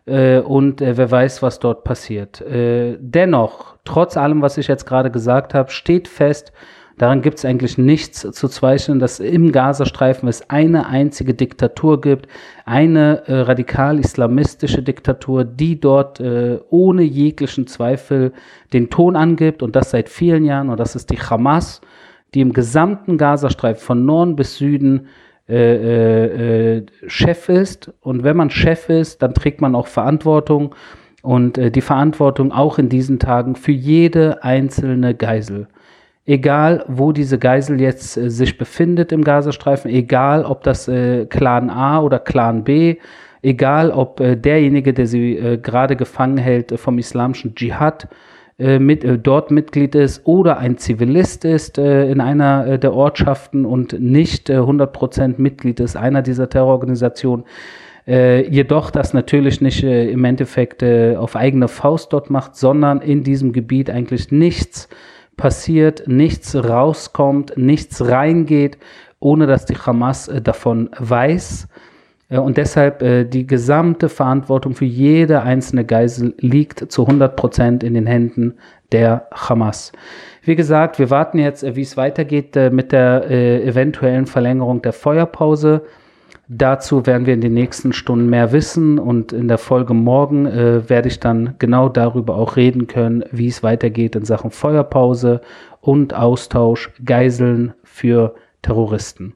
äh, 0.08 0.40
und 0.40 0.82
äh, 0.82 0.98
wer 0.98 1.12
weiß, 1.12 1.42
was 1.42 1.60
dort 1.60 1.84
passiert. 1.84 2.42
Äh, 2.42 2.98
dennoch, 3.00 3.76
trotz 3.84 4.18
allem, 4.18 4.42
was 4.42 4.58
ich 4.58 4.68
jetzt 4.68 4.86
gerade 4.86 5.12
gesagt 5.12 5.54
habe, 5.54 5.70
steht 5.70 6.08
fest, 6.08 6.52
daran 6.98 7.22
gibt 7.22 7.38
es 7.38 7.46
eigentlich 7.46 7.78
nichts 7.78 8.22
zu 8.22 8.48
zweifeln, 8.48 9.00
dass 9.00 9.20
im 9.20 9.52
Gazastreifen 9.52 10.28
es 10.28 10.50
eine 10.50 10.88
einzige 10.88 11.34
Diktatur 11.34 12.02
gibt, 12.02 12.28
eine 12.66 13.28
äh, 13.28 13.42
radikal-islamistische 13.42 14.82
Diktatur, 14.82 15.44
die 15.44 15.80
dort 15.80 16.20
äh, 16.20 16.60
ohne 16.70 17.04
jeglichen 17.04 17.68
Zweifel 17.68 18.32
den 18.74 18.90
Ton 18.90 19.16
angibt 19.16 19.62
und 19.62 19.76
das 19.76 19.92
seit 19.92 20.10
vielen 20.10 20.46
Jahren 20.46 20.70
und 20.70 20.80
das 20.80 20.96
ist 20.96 21.12
die 21.12 21.20
Hamas, 21.20 21.82
die 22.34 22.42
im 22.42 22.54
gesamten 22.54 23.18
Gazastreifen 23.18 23.82
von 23.84 24.06
Norden 24.06 24.36
bis 24.36 24.58
Süden 24.58 25.08
äh, 25.50 26.78
äh, 26.78 26.86
Chef 27.08 27.50
ist. 27.50 27.92
Und 28.02 28.24
wenn 28.24 28.36
man 28.36 28.50
Chef 28.50 28.90
ist, 28.90 29.22
dann 29.22 29.34
trägt 29.34 29.62
man 29.62 29.76
auch 29.76 29.88
Verantwortung 29.88 30.76
und 31.22 31.58
äh, 31.58 31.72
die 31.72 31.82
Verantwortung 31.82 32.52
auch 32.52 32.80
in 32.80 32.90
diesen 32.90 33.20
Tagen 33.20 33.56
für 33.56 33.72
jede 33.72 34.44
einzelne 34.44 35.16
Geisel. 35.16 35.68
Egal, 36.26 36.84
wo 36.88 37.14
diese 37.14 37.40
Geisel 37.40 37.80
jetzt 37.80 38.18
äh, 38.18 38.30
sich 38.30 38.58
befindet 38.58 39.14
im 39.14 39.24
Gazastreifen, 39.24 39.90
egal, 39.90 40.44
ob 40.44 40.64
das 40.64 40.90
äh, 40.90 41.26
Clan 41.26 41.70
A 41.70 42.02
oder 42.02 42.20
Clan 42.20 42.64
B 42.64 42.98
egal 43.44 43.92
ob 43.92 44.20
äh, 44.20 44.36
derjenige, 44.36 44.94
der 44.94 45.08
sie 45.08 45.60
gerade 45.62 45.96
gefangen 45.96 46.38
hält 46.38 46.78
vom 46.78 46.98
islamischen 46.98 47.56
Dschihad, 47.56 48.08
mit, 48.58 49.04
äh, 49.04 49.20
dort 49.20 49.52
Mitglied 49.52 49.94
ist 49.94 50.26
oder 50.26 50.58
ein 50.58 50.78
Zivilist 50.78 51.46
ist 51.46 51.78
äh, 51.78 52.10
in 52.10 52.20
einer 52.20 52.66
äh, 52.66 52.80
der 52.80 52.94
Ortschaften 52.94 53.66
und 53.66 54.00
nicht 54.00 54.50
äh, 54.50 54.58
100% 54.58 55.36
Mitglied 55.38 55.80
ist 55.80 55.96
einer 55.96 56.24
dieser 56.24 56.50
Terrororganisationen, 56.50 57.46
äh, 58.08 58.50
jedoch 58.50 58.90
das 58.90 59.14
natürlich 59.14 59.62
nicht 59.62 59.84
äh, 59.84 60.10
im 60.10 60.24
Endeffekt 60.24 60.82
äh, 60.82 61.16
auf 61.16 61.36
eigene 61.36 61.68
Faust 61.68 62.14
dort 62.14 62.32
macht, 62.32 62.56
sondern 62.56 63.02
in 63.02 63.24
diesem 63.24 63.54
Gebiet 63.54 63.92
eigentlich 63.92 64.32
nichts 64.32 64.90
passiert, 65.36 66.08
nichts 66.08 66.56
rauskommt, 66.56 67.58
nichts 67.58 68.08
reingeht, 68.08 68.80
ohne 69.20 69.46
dass 69.46 69.66
die 69.66 69.78
Hamas 69.78 70.30
äh, 70.30 70.42
davon 70.42 70.90
weiß. 70.98 71.68
Äh, 72.30 72.40
und 72.40 72.58
deshalb 72.58 73.02
äh, 73.02 73.24
die 73.26 73.48
gesamte 73.48 74.10
Verantwortung 74.10 74.74
für 74.74 74.86
jede 74.86 75.42
einzelne 75.42 75.86
Geisel 75.86 76.34
liegt 76.40 76.92
zu 76.92 77.04
100 77.06 77.36
Prozent 77.36 77.84
in 77.84 77.94
den 77.94 78.08
Händen 78.08 78.56
der 78.92 79.28
Hamas. 79.34 79.92
Wie 80.44 80.56
gesagt, 80.56 81.00
wir 81.00 81.10
warten 81.10 81.40
jetzt, 81.40 81.64
äh, 81.64 81.76
wie 81.76 81.82
es 81.82 81.98
weitergeht 81.98 82.56
mit 82.72 82.92
der 82.92 83.30
eventuellen 83.30 84.28
Verlängerung 84.28 84.82
der 84.82 84.94
Feuerpause. 84.94 85.84
Dazu 86.50 87.06
werden 87.06 87.26
wir 87.26 87.34
in 87.34 87.42
den 87.42 87.54
nächsten 87.54 87.92
Stunden 87.92 88.30
mehr 88.30 88.54
wissen 88.54 89.00
und 89.00 89.34
in 89.34 89.50
der 89.50 89.58
Folge 89.58 89.94
morgen 89.94 90.46
äh, 90.46 90.90
werde 90.90 91.10
ich 91.10 91.20
dann 91.20 91.56
genau 91.60 91.90
darüber 91.90 92.36
auch 92.36 92.56
reden 92.56 92.88
können, 92.88 93.26
wie 93.32 93.48
es 93.48 93.64
weitergeht 93.64 94.16
in 94.16 94.24
Sachen 94.24 94.52
Feuerpause 94.52 95.42
und 95.82 96.14
Austausch 96.14 96.90
Geiseln 97.04 97.74
für 97.84 98.36
Terroristen. 98.62 99.34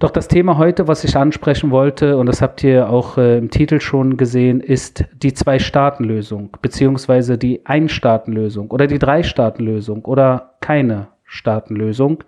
Doch 0.00 0.10
das 0.10 0.28
Thema 0.28 0.56
heute, 0.56 0.88
was 0.88 1.04
ich 1.04 1.14
ansprechen 1.14 1.70
wollte, 1.70 2.16
und 2.16 2.24
das 2.24 2.40
habt 2.40 2.64
ihr 2.64 2.88
auch 2.88 3.18
äh, 3.18 3.36
im 3.36 3.50
Titel 3.50 3.80
schon 3.80 4.16
gesehen, 4.16 4.60
ist 4.60 5.04
die 5.12 5.34
Zwei-Staaten-Lösung, 5.34 6.56
beziehungsweise 6.62 7.36
die 7.36 7.66
Ein-Staaten-Lösung 7.66 8.70
oder 8.70 8.86
die 8.86 8.98
Drei-Staaten-Lösung 8.98 10.06
oder 10.06 10.54
keine 10.62 11.08
Staatenlösung. 11.26 12.24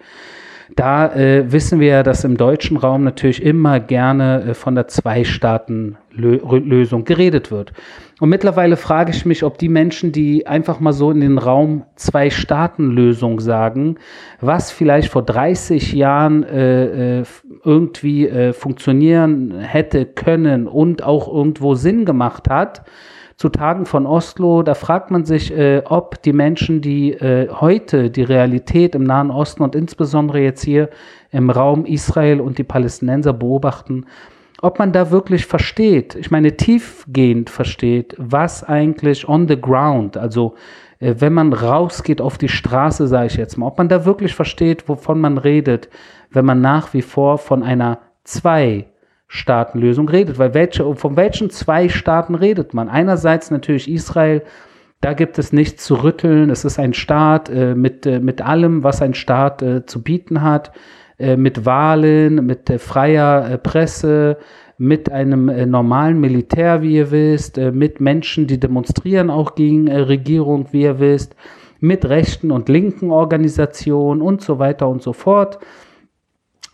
Da 0.77 1.13
äh, 1.15 1.51
wissen 1.53 1.81
wir 1.81 1.89
ja, 1.89 2.03
dass 2.03 2.25
im 2.25 2.37
deutschen 2.37 2.77
Raum 2.77 3.05
natürlich 3.05 3.43
immer 3.43 3.81
gerne 3.81 4.43
äh, 4.43 4.53
von 4.55 4.75
der 4.75 4.89
Zwei-Staaten-Lösung 4.89 7.05
geredet 7.05 7.51
wird. 7.51 7.73
Und 8.21 8.29
mittlerweile 8.29 8.77
frage 8.77 9.11
ich 9.11 9.25
mich, 9.27 9.43
ob 9.43 9.59
die 9.59 9.69
Menschen, 9.69 10.13
die 10.13 10.47
einfach 10.47 10.79
mal 10.81 10.93
so 10.93 11.11
in 11.11 11.21
den 11.21 11.39
Raum 11.39 11.83
Zwei-Staaten-Lösung 11.97 13.41
sagen, 13.41 13.97
was 14.41 14.71
vielleicht 14.71 15.09
vor 15.09 15.23
30 15.23 15.93
Jahren 15.93 16.45
äh, 16.45 17.21
äh, 17.21 17.25
irgendwie 17.65 18.29
äh, 18.29 18.53
funktionieren 18.53 19.59
hätte 19.59 20.07
können 20.07 20.69
und 20.69 21.03
auch 21.03 21.27
irgendwo 21.33 21.75
Sinn 21.75 22.05
gemacht 22.05 22.49
hat, 22.49 22.85
zu 23.37 23.49
Tagen 23.49 23.87
von 23.87 24.07
Oslo, 24.07 24.63
da 24.63 24.75
fragt 24.75 25.11
man 25.11 25.25
sich, 25.25 25.57
äh, 25.57 25.83
ob 25.85 26.23
die 26.23 26.33
Menschen, 26.33 26.81
die 26.81 27.13
äh, 27.13 27.49
heute 27.51 28.11
die 28.11 28.23
Realität 28.23 28.95
im 28.95 29.05
Nahen 29.05 29.31
Osten 29.31 29.63
und 29.63 29.75
insbesondere 29.75 30.41
jetzt 30.41 30.63
hier 30.63 30.91
im 31.31 31.51
Raum 31.51 31.85
Israel 31.85 32.41
und 32.41 32.59
die 32.59 32.65
Palästinenser 32.65 33.33
beobachten, 33.33 34.07
ob 34.61 34.79
man 34.79 34.93
da 34.93 35.11
wirklich 35.11 35.47
versteht, 35.47 36.15
ich 36.15 36.31
meine 36.31 36.57
tiefgehend 36.57 37.51
versteht, 37.51 38.15
was 38.17 38.63
eigentlich 38.63 39.29
on 39.29 39.49
the 39.49 39.61
ground, 39.61 40.17
also 40.17 40.55
äh, 41.01 41.17
wenn 41.19 41.33
man 41.33 41.53
rausgeht 41.53 42.21
auf 42.21 42.39
die 42.39 42.49
Straße, 42.49 43.09
sage 43.09 43.27
ich 43.27 43.37
jetzt 43.37 43.57
mal, 43.59 43.67
ob 43.67 43.79
man 43.79 43.89
da 43.89 44.05
wirklich 44.05 44.35
versteht, 44.35 44.89
wovon 44.89 45.21
man 45.21 45.37
redet, 45.39 45.89
wenn 46.31 46.45
man 46.45 46.61
nach 46.61 46.95
wie 46.95 47.03
vor 47.03 47.39
von 47.39 47.63
einer 47.63 47.99
zwei 48.25 48.87
Staatenlösung 49.35 50.11
redet. 50.11 50.39
Weil 50.39 50.53
welche, 50.53 50.95
von 50.95 51.17
welchen 51.17 51.49
zwei 51.49 51.89
Staaten 51.89 52.35
redet 52.35 52.75
man? 52.75 52.91
Einerseits 52.91 53.51
natürlich 53.51 53.91
Israel, 53.91 54.43
da 55.01 55.15
gibt 55.15 55.39
es 55.39 55.55
nichts 55.55 55.85
zu 55.85 55.95
rütteln. 55.95 56.51
Es 56.51 56.67
ist 56.67 56.79
ein 56.79 56.93
Staat 56.93 57.49
äh, 57.49 57.75
mit, 57.75 58.05
äh, 58.05 58.21
mit 58.21 58.43
allem, 58.43 58.85
was 58.85 59.01
ein 59.01 59.15
Staat 59.15 59.63
äh, 59.63 59.87
zu 59.87 60.03
bieten 60.03 60.43
hat, 60.43 60.73
äh, 61.19 61.39
mit 61.39 61.65
Wahlen, 61.65 62.45
mit 62.45 62.69
äh, 62.69 62.79
freier 62.79 63.51
äh, 63.51 63.59
Presse, 63.59 64.37
mit 64.77 65.11
einem 65.11 65.71
normalen 65.71 66.21
Militär, 66.21 66.83
wie 66.83 66.97
ihr 66.97 67.13
wisst, 67.13 67.57
mit 67.57 68.01
Menschen, 68.01 68.49
die 68.49 68.59
demonstrieren 68.59 69.31
auch 69.31 69.55
gegen 69.55 69.89
Regierung, 69.89 70.67
wie 70.73 70.83
ihr 70.83 70.99
wisst, 70.99 71.37
mit 71.79 72.09
rechten 72.09 72.51
und 72.51 72.69
linken 72.69 73.13
Organisationen 73.13 74.21
und 74.21 74.43
so 74.43 74.59
weiter 74.59 74.89
und 74.89 75.01
so 75.01 75.13
fort. 75.13 75.61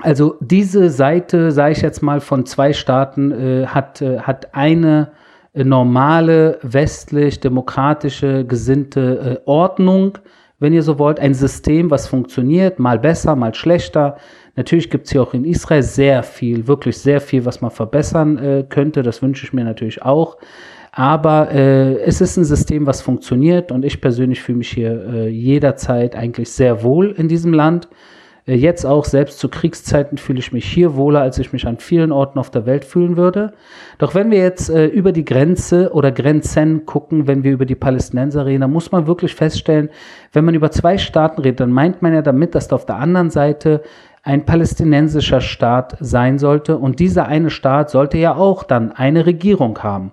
Also 0.01 0.37
diese 0.41 0.91
Seite, 0.91 1.51
sage 1.51 1.73
ich 1.73 1.83
jetzt 1.83 2.03
mal, 2.03 2.21
von 2.21 2.47
zwei 2.47 2.73
Staaten 2.73 3.33
äh, 3.33 3.67
hat, 3.67 4.01
äh, 4.01 4.21
hat 4.21 4.55
eine 4.55 5.11
äh, 5.55 5.65
normale, 5.65 6.59
westlich-demokratische, 6.63 8.45
gesinnte 8.45 9.41
äh, 9.45 9.49
Ordnung, 9.49 10.19
wenn 10.61 10.73
ihr 10.73 10.83
so 10.83 10.99
wollt, 10.99 11.19
ein 11.19 11.35
System, 11.35 11.91
was 11.91 12.07
funktioniert, 12.07 12.79
mal 12.79 12.99
besser, 12.99 13.35
mal 13.35 13.55
schlechter. 13.55 14.17
Natürlich 14.55 14.91
gibt 14.91 15.07
es 15.07 15.13
hier 15.13 15.23
auch 15.23 15.35
in 15.35 15.45
Israel 15.45 15.83
sehr 15.83 16.23
viel, 16.23 16.67
wirklich 16.67 16.99
sehr 16.99 17.21
viel, 17.21 17.45
was 17.45 17.61
man 17.61 17.71
verbessern 17.71 18.39
äh, 18.39 18.65
könnte. 18.69 19.03
Das 19.03 19.21
wünsche 19.23 19.45
ich 19.45 19.53
mir 19.53 19.65
natürlich 19.65 20.03
auch. 20.03 20.37
Aber 20.93 21.51
äh, 21.53 22.01
es 22.01 22.21
ist 22.21 22.37
ein 22.37 22.45
System, 22.45 22.87
was 22.87 23.03
funktioniert 23.03 23.71
und 23.71 23.85
ich 23.85 24.01
persönlich 24.01 24.41
fühle 24.41 24.59
mich 24.59 24.71
hier 24.71 25.07
äh, 25.13 25.29
jederzeit 25.29 26.17
eigentlich 26.17 26.51
sehr 26.51 26.83
wohl 26.83 27.11
in 27.13 27.29
diesem 27.29 27.53
Land. 27.53 27.89
Äh, 28.49 28.55
jetzt 28.55 28.85
auch, 28.85 29.05
selbst 29.05 29.39
zu 29.39 29.49
Kriegszeiten, 29.49 30.19
fühle 30.19 30.39
ich 30.39 30.53
mich 30.53 30.65
hier 30.65 30.97
wohler, 30.97 31.21
als 31.21 31.39
ich 31.39 31.53
mich 31.53 31.67
an 31.67 31.79
vielen 31.79 32.11
Orten 32.11 32.39
auf 32.39 32.51
der 32.51 32.67
Welt 32.67 32.85
fühlen 32.85 33.17
würde. 33.17 33.53
Doch 33.99 34.15
wenn 34.15 34.31
wir 34.31 34.39
jetzt 34.39 34.71
äh, 34.71 34.87
über 34.87 35.13
die 35.13 35.25
Grenze 35.25 35.93
oder 35.93 36.11
Grenzen 36.11 36.87
gucken, 36.87 37.27
wenn 37.27 37.45
wir 37.45 37.53
über 37.53 37.67
die 37.67 37.75
Palästinenser 37.75 38.47
reden, 38.47 38.63
dann 38.63 38.73
muss 38.73 38.91
man 38.91 39.07
wirklich 39.07 39.35
feststellen, 39.35 39.91
wenn 40.33 40.45
man 40.45 40.55
über 40.55 40.71
zwei 40.71 40.99
Staaten 40.99 41.43
redet, 41.43 41.61
dann 41.61 41.73
meint 41.73 42.03
man 42.03 42.15
ja 42.15 42.23
damit, 42.23 42.55
dass 42.55 42.69
da 42.69 42.77
auf 42.77 42.87
der 42.87 42.97
anderen 42.97 43.31
Seite 43.31 43.83
ein 44.23 44.45
palästinensischer 44.45 45.41
Staat 45.41 45.97
sein 46.01 46.39
sollte 46.39 46.77
und 46.77 46.99
dieser 46.99 47.27
eine 47.27 47.51
Staat 47.51 47.91
sollte 47.91 48.19
ja 48.19 48.35
auch 48.35 48.65
dann 48.65 48.93
eine 48.93 49.27
Regierung 49.27 49.79
haben. 49.83 50.13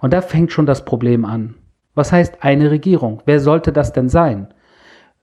Und 0.00 0.12
da 0.12 0.20
fängt 0.20 0.52
schon 0.52 0.66
das 0.66 0.84
Problem 0.84 1.24
an. 1.24 1.54
Was 1.94 2.12
heißt 2.12 2.42
eine 2.42 2.70
Regierung? 2.70 3.22
Wer 3.24 3.40
sollte 3.40 3.72
das 3.72 3.92
denn 3.92 4.08
sein? 4.08 4.48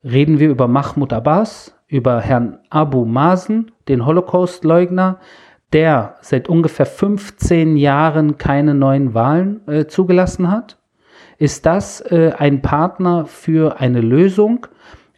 Reden 0.03 0.39
wir 0.39 0.49
über 0.49 0.67
Mahmoud 0.67 1.13
Abbas, 1.13 1.75
über 1.93 2.21
Herrn 2.21 2.57
Abu 2.71 3.05
Mazen, 3.05 3.71
den 3.87 4.03
Holocaust-Leugner, 4.03 5.19
der 5.73 6.15
seit 6.21 6.49
ungefähr 6.49 6.87
15 6.87 7.77
Jahren 7.77 8.39
keine 8.39 8.73
neuen 8.73 9.13
Wahlen 9.13 9.61
äh, 9.67 9.85
zugelassen 9.85 10.49
hat? 10.49 10.79
Ist 11.37 11.67
das 11.67 12.01
äh, 12.01 12.31
ein 12.35 12.63
Partner 12.63 13.25
für 13.27 13.79
eine 13.79 14.01
Lösung? 14.01 14.65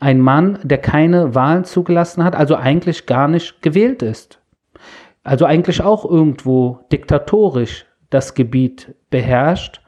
Ein 0.01 0.19
Mann, 0.19 0.59
der 0.63 0.79
keine 0.79 1.33
Wahlen 1.33 1.63
zugelassen 1.63 2.25
hat, 2.25 2.35
also 2.35 2.57
eigentlich 2.57 3.05
gar 3.05 3.29
nicht 3.29 3.61
gewählt 3.61 4.01
ist. 4.01 4.41
Also 5.23 5.45
eigentlich 5.45 5.81
auch 5.81 6.03
irgendwo 6.03 6.79
diktatorisch 6.91 7.85
das 8.09 8.33
Gebiet 8.33 8.95
beherrscht 9.09 9.81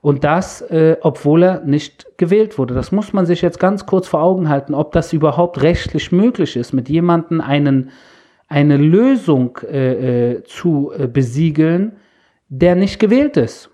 und 0.00 0.24
das, 0.24 0.60
äh, 0.62 0.96
obwohl 1.00 1.42
er 1.42 1.60
nicht 1.64 2.06
gewählt 2.16 2.58
wurde. 2.58 2.74
Das 2.74 2.92
muss 2.92 3.12
man 3.12 3.26
sich 3.26 3.42
jetzt 3.42 3.58
ganz 3.58 3.86
kurz 3.86 4.06
vor 4.06 4.22
Augen 4.22 4.48
halten, 4.48 4.74
ob 4.74 4.92
das 4.92 5.12
überhaupt 5.12 5.62
rechtlich 5.62 6.12
möglich 6.12 6.56
ist, 6.56 6.72
mit 6.72 6.88
jemandem 6.88 7.40
einen, 7.40 7.90
eine 8.48 8.76
Lösung 8.76 9.58
äh, 9.62 10.36
äh, 10.36 10.44
zu 10.44 10.92
äh, 10.96 11.06
besiegeln, 11.06 11.96
der 12.48 12.76
nicht 12.76 12.98
gewählt 12.98 13.36
ist. 13.36 13.70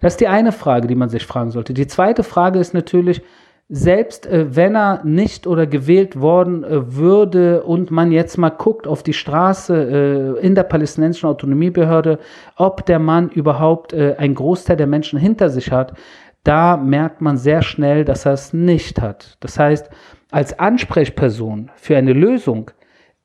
Das 0.00 0.14
ist 0.14 0.20
die 0.20 0.28
eine 0.28 0.52
Frage, 0.52 0.88
die 0.88 0.96
man 0.96 1.08
sich 1.08 1.24
fragen 1.24 1.50
sollte. 1.50 1.72
Die 1.72 1.86
zweite 1.86 2.24
Frage 2.24 2.58
ist 2.58 2.74
natürlich, 2.74 3.22
selbst 3.68 4.26
äh, 4.26 4.56
wenn 4.56 4.74
er 4.74 5.04
nicht 5.04 5.46
oder 5.46 5.66
gewählt 5.66 6.20
worden 6.20 6.64
äh, 6.64 6.96
würde 6.96 7.62
und 7.64 7.90
man 7.90 8.12
jetzt 8.12 8.38
mal 8.38 8.48
guckt 8.48 8.86
auf 8.86 9.02
die 9.02 9.12
Straße 9.12 10.36
äh, 10.40 10.46
in 10.46 10.54
der 10.54 10.62
palästinensischen 10.62 11.28
Autonomiebehörde, 11.28 12.18
ob 12.56 12.86
der 12.86 12.98
Mann 12.98 13.28
überhaupt 13.28 13.92
äh, 13.92 14.14
ein 14.16 14.34
Großteil 14.34 14.76
der 14.76 14.86
Menschen 14.86 15.18
hinter 15.18 15.50
sich 15.50 15.70
hat, 15.70 15.92
da 16.44 16.78
merkt 16.78 17.20
man 17.20 17.36
sehr 17.36 17.60
schnell, 17.60 18.06
dass 18.06 18.24
er 18.24 18.32
es 18.32 18.54
nicht 18.54 19.02
hat. 19.02 19.36
Das 19.40 19.58
heißt, 19.58 19.90
als 20.30 20.58
Ansprechperson 20.58 21.70
für 21.76 21.96
eine 21.96 22.14
Lösung 22.14 22.70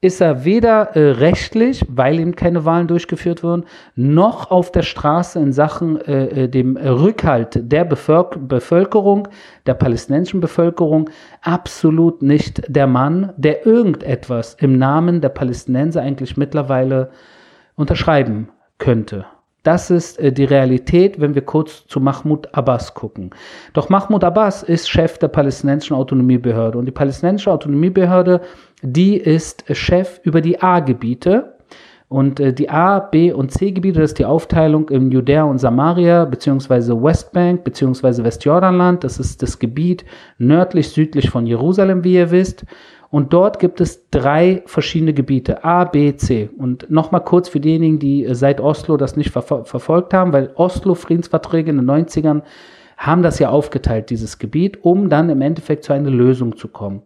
ist 0.04 0.22
er 0.22 0.44
weder 0.44 0.96
äh, 0.96 1.12
rechtlich, 1.12 1.86
weil 1.88 2.20
ihm 2.20 2.36
keine 2.36 2.66
Wahlen 2.66 2.88
durchgeführt 2.88 3.42
wurden, 3.42 3.64
noch 3.96 4.52
auf 4.52 4.72
der 4.72 4.82
Straße 4.82 5.40
in 5.40 5.54
Sachen 5.54 6.00
äh, 6.02 6.44
äh 6.44 6.48
dem 6.48 6.76
Rückhalt 6.78 7.72
der 7.72 7.86
Bevölker 7.86 8.40
Bevölkerung, 8.40 9.28
der 9.66 9.76
palästinensischen 9.76 10.42
Bevölkerung, 10.42 11.10
absolut 11.42 12.22
nicht 12.22 12.64
der 12.68 12.88
Mann, 12.88 13.34
der 13.38 13.66
irgendetwas 13.66 14.56
im 14.60 14.78
Namen 14.78 15.22
der 15.22 15.30
Palästinenser 15.30 16.02
eigentlich 16.02 16.38
mittlerweile 16.38 17.10
unterschreiben 17.76 18.50
könnte. 18.78 19.26
Das 19.64 19.90
ist 19.90 20.20
äh, 20.20 20.32
die 20.32 20.44
Realität, 20.44 21.20
wenn 21.20 21.36
wir 21.36 21.42
kurz 21.42 21.88
zu 21.88 22.00
Mahmoud 22.00 22.54
Abbas 22.54 22.94
gucken. 22.94 23.32
Doch 23.74 23.90
Mahmoud 23.90 24.24
Abbas 24.24 24.62
ist 24.62 24.90
Chef 24.90 25.18
der 25.18 25.30
palästinensischen 25.30 25.96
Autonomiebehörde 25.96 26.78
und 26.78 26.86
die 26.86 26.92
palästinensische 26.92 27.52
Autonomiebehörde, 27.52 28.42
die 28.82 29.18
ist 29.18 29.64
Chef 29.76 30.20
über 30.24 30.42
die 30.42 30.62
A-Gebiete. 30.62 31.50
Und 32.10 32.40
äh, 32.40 32.54
die 32.54 32.70
A, 32.70 33.00
B 33.00 33.32
und 33.32 33.50
C-Gebiete, 33.52 34.00
das 34.00 34.12
ist 34.12 34.20
die 34.20 34.26
Aufteilung 34.26 34.88
in 34.90 35.10
Judäa 35.10 35.46
und 35.46 35.58
Samaria, 35.58 36.26
beziehungsweise 36.26 37.02
Westbank, 37.02 37.64
beziehungsweise 37.64 38.24
Westjordanland. 38.24 39.04
Das 39.04 39.18
ist 39.18 39.42
das 39.42 39.58
Gebiet 39.58 40.06
nördlich, 40.38 40.90
südlich 40.90 41.32
von 41.32 41.48
Jerusalem, 41.48 42.04
wie 42.04 42.14
ihr 42.14 42.30
wisst. 42.30 42.66
Und 43.14 43.32
dort 43.32 43.60
gibt 43.60 43.80
es 43.80 44.10
drei 44.10 44.64
verschiedene 44.66 45.14
Gebiete, 45.14 45.64
A, 45.64 45.84
B, 45.84 46.16
C. 46.16 46.50
Und 46.58 46.90
nochmal 46.90 47.24
kurz 47.24 47.48
für 47.48 47.60
diejenigen, 47.60 48.00
die 48.00 48.26
äh, 48.26 48.34
seit 48.34 48.60
Oslo 48.60 48.98
das 48.98 49.16
nicht 49.16 49.30
ver 49.30 49.44
verfolgt 49.44 50.16
haben, 50.16 50.34
weil 50.34 50.52
Oslo-Friedensverträge 50.56 51.70
in 51.70 51.78
den 51.78 51.86
90ern 51.86 52.42
haben 52.98 53.22
das 53.22 53.38
ja 53.38 53.50
aufgeteilt, 53.50 54.10
dieses 54.10 54.40
Gebiet, 54.40 54.84
um 54.84 55.10
dann 55.10 55.30
im 55.30 55.42
Endeffekt 55.42 55.84
zu 55.84 55.94
einer 55.94 56.10
Lösung 56.10 56.58
zu 56.58 56.68
kommen. 56.68 57.04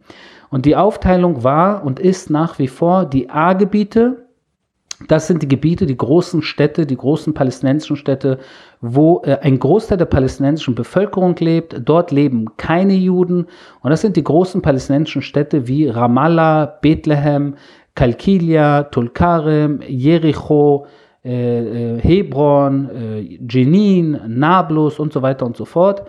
Und 0.50 0.66
die 0.66 0.78
Aufteilung 0.78 1.44
war 1.44 1.84
und 1.84 2.00
ist 2.00 2.30
nach 2.30 2.58
wie 2.58 2.70
vor 2.70 3.04
die 3.04 3.30
A-Gebiete, 3.30 4.26
das 5.08 5.27
sind 5.27 5.44
die 5.44 5.48
Gebiete, 5.48 5.86
die 5.86 5.98
großen 5.98 6.42
Städte, 6.42 6.88
die 6.88 6.98
großen 6.98 7.34
palästinensischen 7.34 7.98
Städte, 7.98 8.39
wo 8.82 9.22
äh, 9.25 9.38
ein 9.42 9.60
Großteil 9.60 9.98
der 9.98 10.06
palästinensischen 10.06 10.74
Bevölkerung 10.74 11.36
lebt. 11.38 11.80
Dort 11.86 12.12
leben 12.12 12.58
keine 12.58 12.96
Juden. 12.96 13.46
Und 13.82 13.92
das 13.92 14.01
sind 14.01 14.18
die 14.18 14.24
großen 14.24 14.62
palästinensischen 14.62 15.22
Städte 15.22 15.68
wie 15.68 15.88
Ramallah, 15.88 16.66
Bethlehem, 16.82 17.56
Kalkilia, 17.94 18.84
Tulkarem, 18.84 19.82
Jericho, 19.88 20.88
äh, 21.24 21.96
äh, 21.96 22.00
Hebron, 22.00 22.89
äh, 22.89 23.38
Jenin, 23.50 24.20
Nablus 24.27 24.98
und 24.98 25.13
so 25.13 25.22
weiter 25.22 25.46
und 25.46 25.58
so 25.58 25.66
fort. 25.66 26.04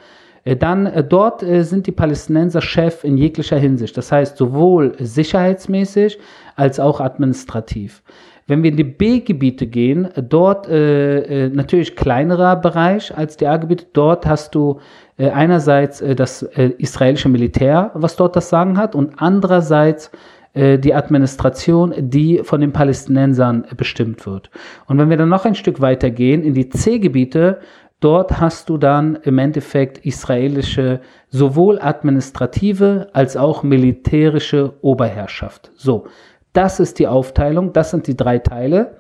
Äh, 0.49 0.57
dann 0.57 0.87
äh, 0.87 1.05
dort 1.05 1.41
sind 1.41 1.87
die 1.87 1.93
Palästinenser 1.93 2.63
Chef 2.63 3.05
in 3.05 3.19
jeglicher 3.19 3.59
Hinsicht. 3.59 3.97
Das 3.97 4.11
heißt 4.11 4.37
sowohl 4.37 4.95
sicherheitsmäßig 4.99 6.19
als 6.57 6.81
auch 6.81 7.01
administrativ. 7.01 8.03
Wenn 8.47 8.63
wir 8.63 8.71
in 8.71 8.79
die 8.79 8.85
B-Gebiete 8.85 9.67
gehen, 9.67 10.09
dort 10.17 10.69
äh, 10.69 11.47
äh, 11.47 11.49
natürlich 11.51 11.97
kleinerer 11.97 12.57
Bereich 12.57 13.15
als 13.15 13.37
die 13.37 13.47
A-Gebiete. 13.47 13.85
Dort 13.93 14.25
hast 14.25 14.55
du 14.55 14.81
äh, 15.19 15.29
einerseits 15.29 16.01
äh, 16.01 16.15
das 16.15 16.43
äh, 16.43 16.73
israelische 16.79 17.29
Militär, 17.29 17.91
was 17.93 18.17
dort 18.17 18.37
das 18.37 18.49
Sagen 18.49 18.79
hat, 18.79 18.95
und 18.95 19.13
andererseits 19.19 20.11
äh, 20.55 20.79
die 20.79 20.95
Administration, 20.95 21.93
die 21.99 22.39
von 22.43 22.63
den 22.63 22.73
Palästinensern 22.73 23.67
bestimmt 23.77 24.25
wird. 24.25 24.49
Und 24.87 24.97
wenn 24.97 25.11
wir 25.11 25.19
dann 25.19 25.29
noch 25.29 25.45
ein 25.45 25.55
Stück 25.55 25.83
weiter 25.83 26.09
gehen, 26.09 26.43
in 26.43 26.55
die 26.55 26.71
C-Gebiete, 26.71 27.59
dort 28.01 28.41
hast 28.41 28.69
du 28.69 28.79
dann 28.79 29.17
im 29.23 29.39
Endeffekt 29.39 30.05
israelische 30.05 31.01
sowohl 31.29 31.81
administrative 31.81 33.09
als 33.13 33.37
auch 33.37 33.63
militärische 33.63 34.75
Oberherrschaft. 34.83 35.71
So, 35.75 36.07
das 36.53 36.81
ist 36.81 36.99
die 36.99 37.07
Aufteilung, 37.07 37.73
das 37.73 37.91
sind 37.91 38.07
die 38.07 38.17
drei 38.17 38.39
Teile. 38.39 38.99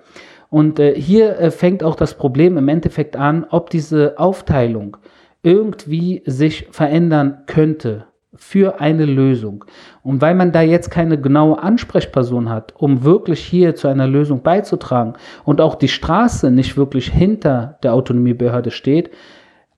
Und 0.50 0.78
äh, 0.78 0.94
hier 0.94 1.38
äh, 1.38 1.50
fängt 1.50 1.82
auch 1.82 1.94
das 1.94 2.14
Problem 2.14 2.56
im 2.56 2.68
Endeffekt 2.68 3.16
an, 3.16 3.46
ob 3.50 3.70
diese 3.70 4.18
Aufteilung 4.18 4.96
irgendwie 5.42 6.22
sich 6.26 6.68
verändern 6.70 7.42
könnte 7.46 8.06
für 8.38 8.80
eine 8.80 9.04
Lösung. 9.04 9.64
Und 10.02 10.22
weil 10.22 10.34
man 10.34 10.52
da 10.52 10.62
jetzt 10.62 10.90
keine 10.90 11.20
genaue 11.20 11.62
Ansprechperson 11.62 12.48
hat, 12.48 12.72
um 12.76 13.02
wirklich 13.02 13.40
hier 13.40 13.74
zu 13.74 13.88
einer 13.88 14.06
Lösung 14.06 14.42
beizutragen 14.42 15.14
und 15.44 15.60
auch 15.60 15.74
die 15.74 15.88
Straße 15.88 16.50
nicht 16.50 16.76
wirklich 16.76 17.10
hinter 17.10 17.78
der 17.82 17.94
Autonomiebehörde 17.94 18.70
steht, 18.70 19.10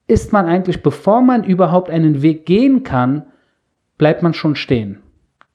ist 0.07 0.33
man 0.33 0.47
eigentlich, 0.47 0.83
bevor 0.83 1.23
man 1.23 1.43
überhaupt 1.43 1.89
einen 1.91 2.21
Weg 2.21 2.45
gehen 2.45 2.83
kann, 2.83 3.25
bleibt 3.97 4.23
man 4.23 4.35
schon 4.35 4.57
stehen. 4.57 5.01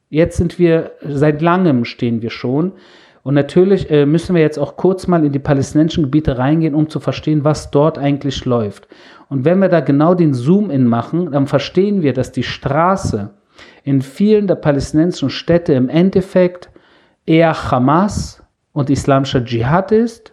Jetzt 0.09 0.37
sind 0.37 0.59
wir, 0.59 0.91
seit 1.01 1.41
langem 1.41 1.85
stehen 1.85 2.21
wir 2.21 2.29
schon. 2.29 2.73
Und 3.25 3.33
natürlich 3.33 3.89
äh, 3.89 4.05
müssen 4.05 4.35
wir 4.35 4.43
jetzt 4.43 4.59
auch 4.59 4.77
kurz 4.77 5.07
mal 5.07 5.25
in 5.25 5.31
die 5.31 5.39
palästinensischen 5.39 6.03
Gebiete 6.03 6.37
reingehen, 6.37 6.75
um 6.75 6.89
zu 6.89 6.99
verstehen, 6.99 7.43
was 7.43 7.71
dort 7.71 7.97
eigentlich 7.97 8.45
läuft. 8.45 8.87
Und 9.29 9.45
wenn 9.45 9.57
wir 9.57 9.67
da 9.67 9.79
genau 9.79 10.13
den 10.13 10.35
Zoom-in 10.35 10.85
machen, 10.85 11.31
dann 11.31 11.47
verstehen 11.47 12.03
wir, 12.03 12.13
dass 12.13 12.31
die 12.31 12.43
Straße 12.43 13.31
in 13.83 14.03
vielen 14.03 14.45
der 14.45 14.53
palästinensischen 14.53 15.31
Städte 15.31 15.73
im 15.73 15.89
Endeffekt 15.89 16.69
eher 17.25 17.71
Hamas 17.71 18.43
und 18.73 18.91
islamischer 18.91 19.43
Dschihad 19.43 19.91
ist 19.91 20.31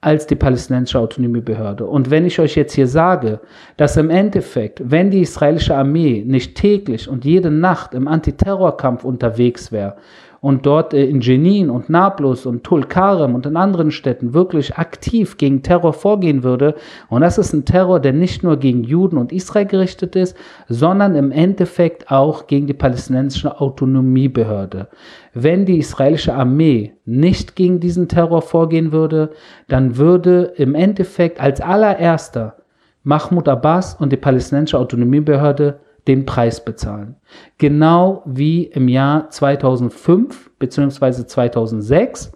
als 0.00 0.28
die 0.28 0.36
palästinensische 0.36 1.00
Autonomiebehörde. 1.00 1.84
Und 1.84 2.10
wenn 2.10 2.24
ich 2.26 2.38
euch 2.38 2.54
jetzt 2.54 2.74
hier 2.74 2.86
sage, 2.86 3.40
dass 3.76 3.96
im 3.96 4.08
Endeffekt, 4.08 4.80
wenn 4.88 5.10
die 5.10 5.22
israelische 5.22 5.74
Armee 5.74 6.22
nicht 6.24 6.54
täglich 6.54 7.08
und 7.08 7.24
jede 7.24 7.50
Nacht 7.50 7.92
im 7.92 8.06
Antiterrorkampf 8.06 9.02
unterwegs 9.02 9.72
wäre 9.72 9.96
und 10.40 10.64
dort 10.64 10.94
äh, 10.94 11.04
in 11.04 11.20
Jenin 11.20 11.70
und 11.70 11.90
Nablus 11.90 12.46
und 12.46 12.64
Tulkarem 12.64 13.34
und 13.34 13.46
in 13.46 13.56
anderen 13.56 13.90
Städten 13.90 14.32
wirklich 14.32 14.76
aktiv 14.76 15.36
gegen 15.36 15.62
Terror 15.62 15.92
vorgehen 15.92 16.42
würde. 16.42 16.74
Und 17.08 17.20
das 17.20 17.38
ist 17.38 17.52
ein 17.52 17.64
Terror, 17.64 18.00
der 18.00 18.12
nicht 18.12 18.42
nur 18.42 18.56
gegen 18.56 18.82
Juden 18.82 19.18
und 19.18 19.32
Israel 19.32 19.66
gerichtet 19.66 20.16
ist, 20.16 20.36
sondern 20.68 21.14
im 21.14 21.30
Endeffekt 21.30 22.10
auch 22.10 22.46
gegen 22.46 22.66
die 22.66 22.74
palästinensische 22.74 23.60
Autonomiebehörde. 23.60 24.88
Wenn 25.34 25.66
die 25.66 25.78
israelische 25.78 26.34
Armee 26.34 26.94
nicht 27.04 27.54
gegen 27.54 27.80
diesen 27.80 28.08
Terror 28.08 28.42
vorgehen 28.42 28.92
würde, 28.92 29.30
dann 29.68 29.96
würde 29.96 30.52
im 30.56 30.74
Endeffekt 30.74 31.40
als 31.40 31.60
allererster 31.60 32.56
Mahmoud 33.02 33.48
Abbas 33.48 33.94
und 33.94 34.10
die 34.12 34.16
palästinensische 34.16 34.78
Autonomiebehörde 34.78 35.80
den 36.08 36.26
Preis 36.26 36.64
bezahlen. 36.64 37.16
Genau 37.58 38.22
wie 38.26 38.64
im 38.64 38.88
Jahr 38.88 39.30
2005 39.30 40.50
bzw. 40.58 41.26
2006. 41.26 42.32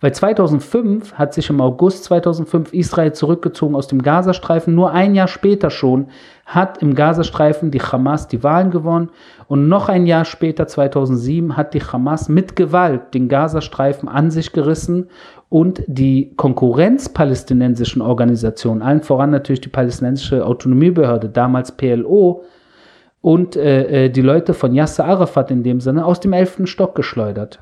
Weil 0.00 0.12
2005 0.12 1.14
hat 1.14 1.32
sich 1.32 1.48
im 1.48 1.62
August 1.62 2.04
2005 2.04 2.74
Israel 2.74 3.12
zurückgezogen 3.12 3.74
aus 3.74 3.86
dem 3.86 4.02
Gazastreifen. 4.02 4.74
Nur 4.74 4.90
ein 4.90 5.14
Jahr 5.14 5.28
später 5.28 5.70
schon 5.70 6.08
hat 6.44 6.82
im 6.82 6.94
Gazastreifen 6.94 7.70
die 7.70 7.80
Hamas 7.80 8.28
die 8.28 8.42
Wahlen 8.42 8.70
gewonnen. 8.70 9.08
Und 9.48 9.68
noch 9.68 9.88
ein 9.88 10.06
Jahr 10.06 10.26
später, 10.26 10.66
2007, 10.66 11.56
hat 11.56 11.72
die 11.72 11.80
Hamas 11.80 12.28
mit 12.28 12.54
Gewalt 12.54 13.14
den 13.14 13.28
Gazastreifen 13.28 14.08
an 14.08 14.30
sich 14.30 14.52
gerissen 14.52 15.08
und 15.48 15.82
die 15.86 16.34
konkurrenzpalästinensischen 16.36 18.02
Organisationen, 18.02 18.82
allen 18.82 19.02
voran 19.02 19.30
natürlich 19.30 19.60
die 19.60 19.68
palästinensische 19.68 20.44
Autonomiebehörde, 20.44 21.28
damals 21.28 21.72
PLO, 21.72 22.42
und 23.24 23.56
äh, 23.56 24.04
äh, 24.04 24.10
die 24.10 24.20
Leute 24.20 24.52
von 24.52 24.74
Yasser 24.74 25.06
Arafat 25.06 25.50
in 25.50 25.62
dem 25.62 25.80
Sinne 25.80 26.04
aus 26.04 26.20
dem 26.20 26.34
elften 26.34 26.66
Stock 26.66 26.94
geschleudert. 26.94 27.58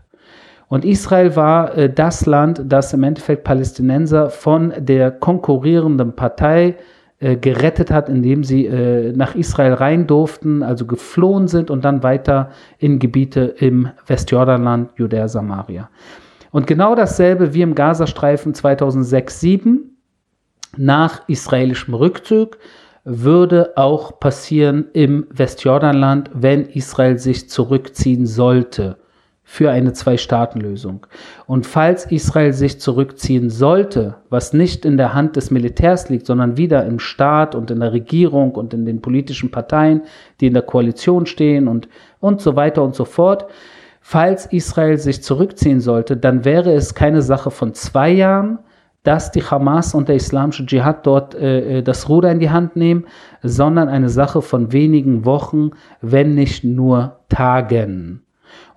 Und 0.66 0.85
Israel 0.85 1.37
war 1.37 1.79
äh, 1.79 1.88
das 1.88 2.27
Land, 2.27 2.62
das 2.66 2.92
im 2.92 3.05
Endeffekt 3.05 3.44
Palästinenser 3.44 4.31
von 4.31 4.72
der 4.77 5.12
konkurrierenden 5.12 6.16
Partei 6.16 6.75
äh, 7.20 7.37
gerettet 7.37 7.92
hat, 7.92 8.09
indem 8.09 8.42
sie 8.42 8.66
äh, 8.66 9.12
nach 9.12 9.37
Israel 9.37 9.75
rein 9.75 10.09
durften, 10.09 10.64
also 10.64 10.85
geflohen 10.85 11.46
sind 11.46 11.70
und 11.70 11.85
dann 11.85 12.03
weiter 12.03 12.51
in 12.79 12.98
Gebiete 12.98 13.55
im 13.59 13.88
Westjordanland, 14.09 14.90
Judäa, 14.96 15.29
Samaria. 15.29 15.90
Und 16.51 16.66
genau 16.66 16.96
dasselbe 16.96 17.55
wie 17.55 17.62
im 17.62 17.77
Gazastreifen 17.77 18.53
2006-2007 18.53 19.77
nach 20.77 21.29
israelischem 21.29 21.94
Rückzug 21.94 22.59
würde 23.05 23.73
auch 23.77 24.21
passieren 24.21 24.87
im 24.93 25.27
Westjordanland, 25.31 26.31
wenn 26.35 26.67
Israel 26.67 27.19
sich 27.19 27.49
zurückziehen 27.49 28.27
sollte 28.27 28.97
für 29.45 29.71
eine 29.71 29.93
Zwei-Staaten-Lösung. 29.93 31.07
Und 31.47 31.67
falls 31.67 32.07
Israel 32.07 32.53
sich 32.53 32.81
zurückziehen 32.81 33.51
sollte, 33.51 34.15
was 34.31 34.53
nicht 34.53 34.85
in 34.85 34.97
der 34.97 35.15
Hand 35.15 35.37
des 35.37 35.51
Militärs 35.51 36.09
liegt, 36.09 36.27
sondern 36.27 36.57
wieder 36.57 36.87
im 36.87 37.01
Staat 37.01 37.55
und 37.55 37.71
in 37.71 37.81
der 37.81 37.93
Regierung 37.93 38.53
und 38.53 38.73
in 38.73 38.87
den 38.87 39.03
politischen 39.03 39.51
Parteien, 39.51 40.03
die 40.41 40.47
in 40.47 40.55
der 40.55 40.62
Koalition 40.62 41.27
stehen 41.27 41.67
und, 41.67 41.88
und 42.21 42.41
so 42.41 42.55
weiter 42.57 42.83
und 42.83 42.95
so 42.95 43.05
fort, 43.05 43.47
falls 44.01 44.47
Israel 44.47 44.97
sich 44.97 45.23
zurückziehen 45.23 45.81
sollte, 45.81 46.17
dann 46.17 46.45
wäre 46.45 46.73
es 46.73 46.95
keine 46.95 47.21
Sache 47.21 47.51
von 47.51 47.75
zwei 47.75 48.11
Jahren, 48.11 48.61
dass 49.03 49.33
die 49.33 49.43
Hamas 49.43 49.95
und 49.95 50.09
der 50.09 50.17
islamische 50.17 50.65
Dschihad 50.67 51.07
dort 51.07 51.35
äh, 51.35 51.79
äh, 51.79 51.83
das 51.83 52.09
Ruder 52.09 52.31
in 52.31 52.41
die 52.41 52.51
Hand 52.51 52.77
nehmen, 52.77 53.07
sondern 53.43 53.88
eine 53.88 54.09
Sache 54.09 54.43
von 54.43 54.73
wenigen 54.73 55.25
Wochen, 55.25 55.71
wenn 56.01 56.35
nicht 56.35 56.65
nur 56.65 57.21
Tagen. 57.29 58.23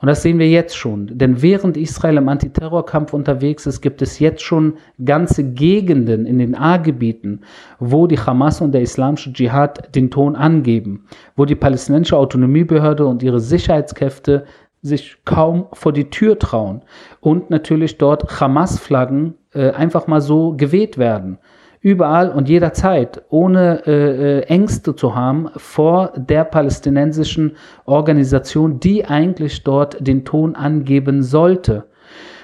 Und 0.02 0.08
das 0.08 0.22
sehen 0.22 0.40
wir 0.40 0.50
jetzt 0.50 0.78
schon. 0.78 1.18
Denn 1.18 1.42
während 1.42 1.78
Israel 1.78 2.18
im 2.18 2.30
Antiterrorkampf 2.30 3.14
unterwegs 3.14 3.66
ist, 3.66 3.82
gibt 3.82 4.02
es 4.02 4.20
jetzt 4.20 4.42
schon 4.42 4.76
ganze 5.04 5.44
Gegenden 5.44 6.26
in 6.26 6.38
den 6.40 6.56
A-Gebieten, 6.56 7.42
wo 7.80 8.08
die 8.08 8.20
Hamas 8.20 8.62
und 8.62 8.72
der 8.72 8.82
islamische 8.82 9.34
Dschihad 9.34 9.96
den 9.96 10.12
Ton 10.12 10.36
angeben, 10.36 11.06
wo 11.36 11.46
die 11.46 11.56
palästinensische 11.56 12.18
Autonomiebehörde 12.18 13.06
und 13.06 13.24
ihre 13.24 13.40
Sicherheitskräfte 13.40 14.46
sich 14.86 15.18
kaum 15.26 15.66
vor 15.74 15.94
die 15.94 16.12
Tür 16.12 16.38
trauen 16.38 16.84
und 17.20 17.50
natürlich 17.50 17.98
dort 17.98 18.40
Hamas-Flaggen 18.40 19.34
äh, 19.54 19.72
einfach 19.72 20.06
mal 20.06 20.22
so 20.22 20.54
geweht 20.56 21.00
werden. 21.00 21.40
Überall 21.82 22.30
und 22.30 22.50
jederzeit, 22.50 23.24
ohne 23.30 23.86
äh, 23.88 23.92
äh, 23.92 24.42
Ängste 24.44 24.96
zu 24.96 25.16
haben 25.16 25.50
vor 25.56 26.14
der 26.16 26.44
palästinensischen 26.44 27.58
Organisation, 27.86 28.80
die 28.80 29.06
eigentlich 29.06 29.64
dort 29.64 30.06
den 30.06 30.24
Ton 30.24 30.56
angeben 30.56 31.24
sollte. 31.24 31.86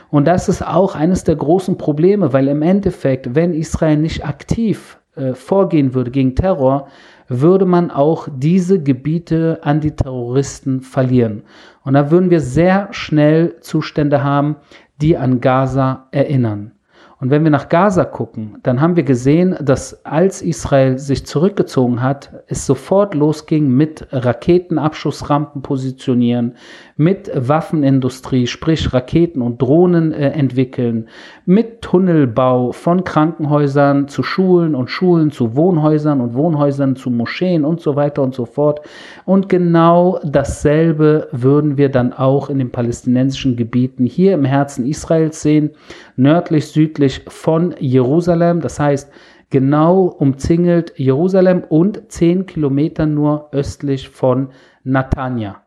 Und 0.10 0.26
das 0.26 0.50
ist 0.50 0.66
auch 0.66 0.96
eines 0.96 1.24
der 1.24 1.36
großen 1.36 1.78
Probleme, 1.78 2.34
weil 2.34 2.48
im 2.48 2.64
Endeffekt, 2.64 3.36
wenn 3.36 3.54
Israel 3.54 3.98
nicht 3.98 4.26
aktiv 4.26 5.00
äh, 5.16 5.34
vorgehen 5.34 5.94
würde 5.94 6.12
gegen 6.12 6.36
Terror, 6.36 6.88
würde 7.28 7.66
man 7.66 7.92
auch 7.92 8.28
diese 8.34 8.82
Gebiete 8.82 9.60
an 9.62 9.80
die 9.80 9.92
Terroristen 9.92 10.82
verlieren. 10.82 11.44
Und 11.84 11.94
da 11.94 12.12
würden 12.12 12.30
wir 12.30 12.42
sehr 12.42 12.90
schnell 12.92 13.58
Zustände 13.62 14.24
haben, 14.24 14.58
die 15.02 15.18
an 15.18 15.42
Gaza 15.42 16.08
erinnern. 16.12 16.74
Und 17.22 17.30
wenn 17.30 17.44
wir 17.44 17.52
nach 17.52 17.70
Gaza 17.70 18.04
gucken, 18.04 18.58
dann 18.64 18.82
haben 18.82 18.96
wir 18.96 19.04
gesehen, 19.04 19.56
dass 19.62 20.04
als 20.04 20.42
Israel 20.42 20.98
sich 20.98 21.24
zurückgezogen 21.24 22.02
hat, 22.02 22.32
es 22.48 22.66
sofort 22.66 23.14
losging 23.14 23.70
mit 23.70 24.08
Raketenabschussrampen 24.12 25.62
positionieren, 25.62 26.56
mit 26.98 27.32
Waffenindustrie, 27.36 28.48
sprich 28.48 28.92
Raketen 28.92 29.44
und 29.44 29.62
Drohnen 29.62 30.14
äh, 30.14 30.30
entwickeln, 30.30 31.10
mit 31.46 31.84
Tunnelbau 31.84 32.72
von 32.72 33.04
Krankenhäusern 33.04 34.08
zu 34.08 34.24
Schulen 34.24 34.74
und 34.74 34.90
Schulen 34.90 35.30
zu 35.30 35.56
Wohnhäusern 35.56 36.22
und 36.22 36.34
Wohnhäusern 36.34 36.96
zu 36.96 37.12
Moscheen 37.12 37.66
und 37.66 37.82
so 37.82 37.96
weiter 37.96 38.24
und 38.24 38.34
so 38.34 38.46
fort. 38.46 38.82
Und 39.26 39.48
genau 39.48 40.20
dasselbe 40.24 41.28
würden 41.32 41.78
wir 41.78 41.90
dann 41.90 42.14
auch 42.14 42.50
in 42.50 42.58
den 42.58 42.72
palästinensischen 42.72 43.58
Gebieten 43.58 44.06
hier 44.06 44.34
im 44.34 44.46
Herzen 44.46 44.88
Israels 44.88 45.42
sehen, 45.44 45.70
nördlich, 46.16 46.68
südlich 46.68 47.11
südlich 47.12 47.34
von 47.34 47.76
Jerusalem, 47.80 48.62
das 48.62 48.80
heißt 48.80 49.12
genau 49.50 50.04
umzingelt 50.06 50.94
Jerusalem 50.96 51.64
und 51.68 52.12
zehn 52.12 52.46
Kilometer 52.46 53.06
nur 53.06 53.50
östlich 53.52 54.10
von 54.10 54.50
Natanja. 54.84 55.62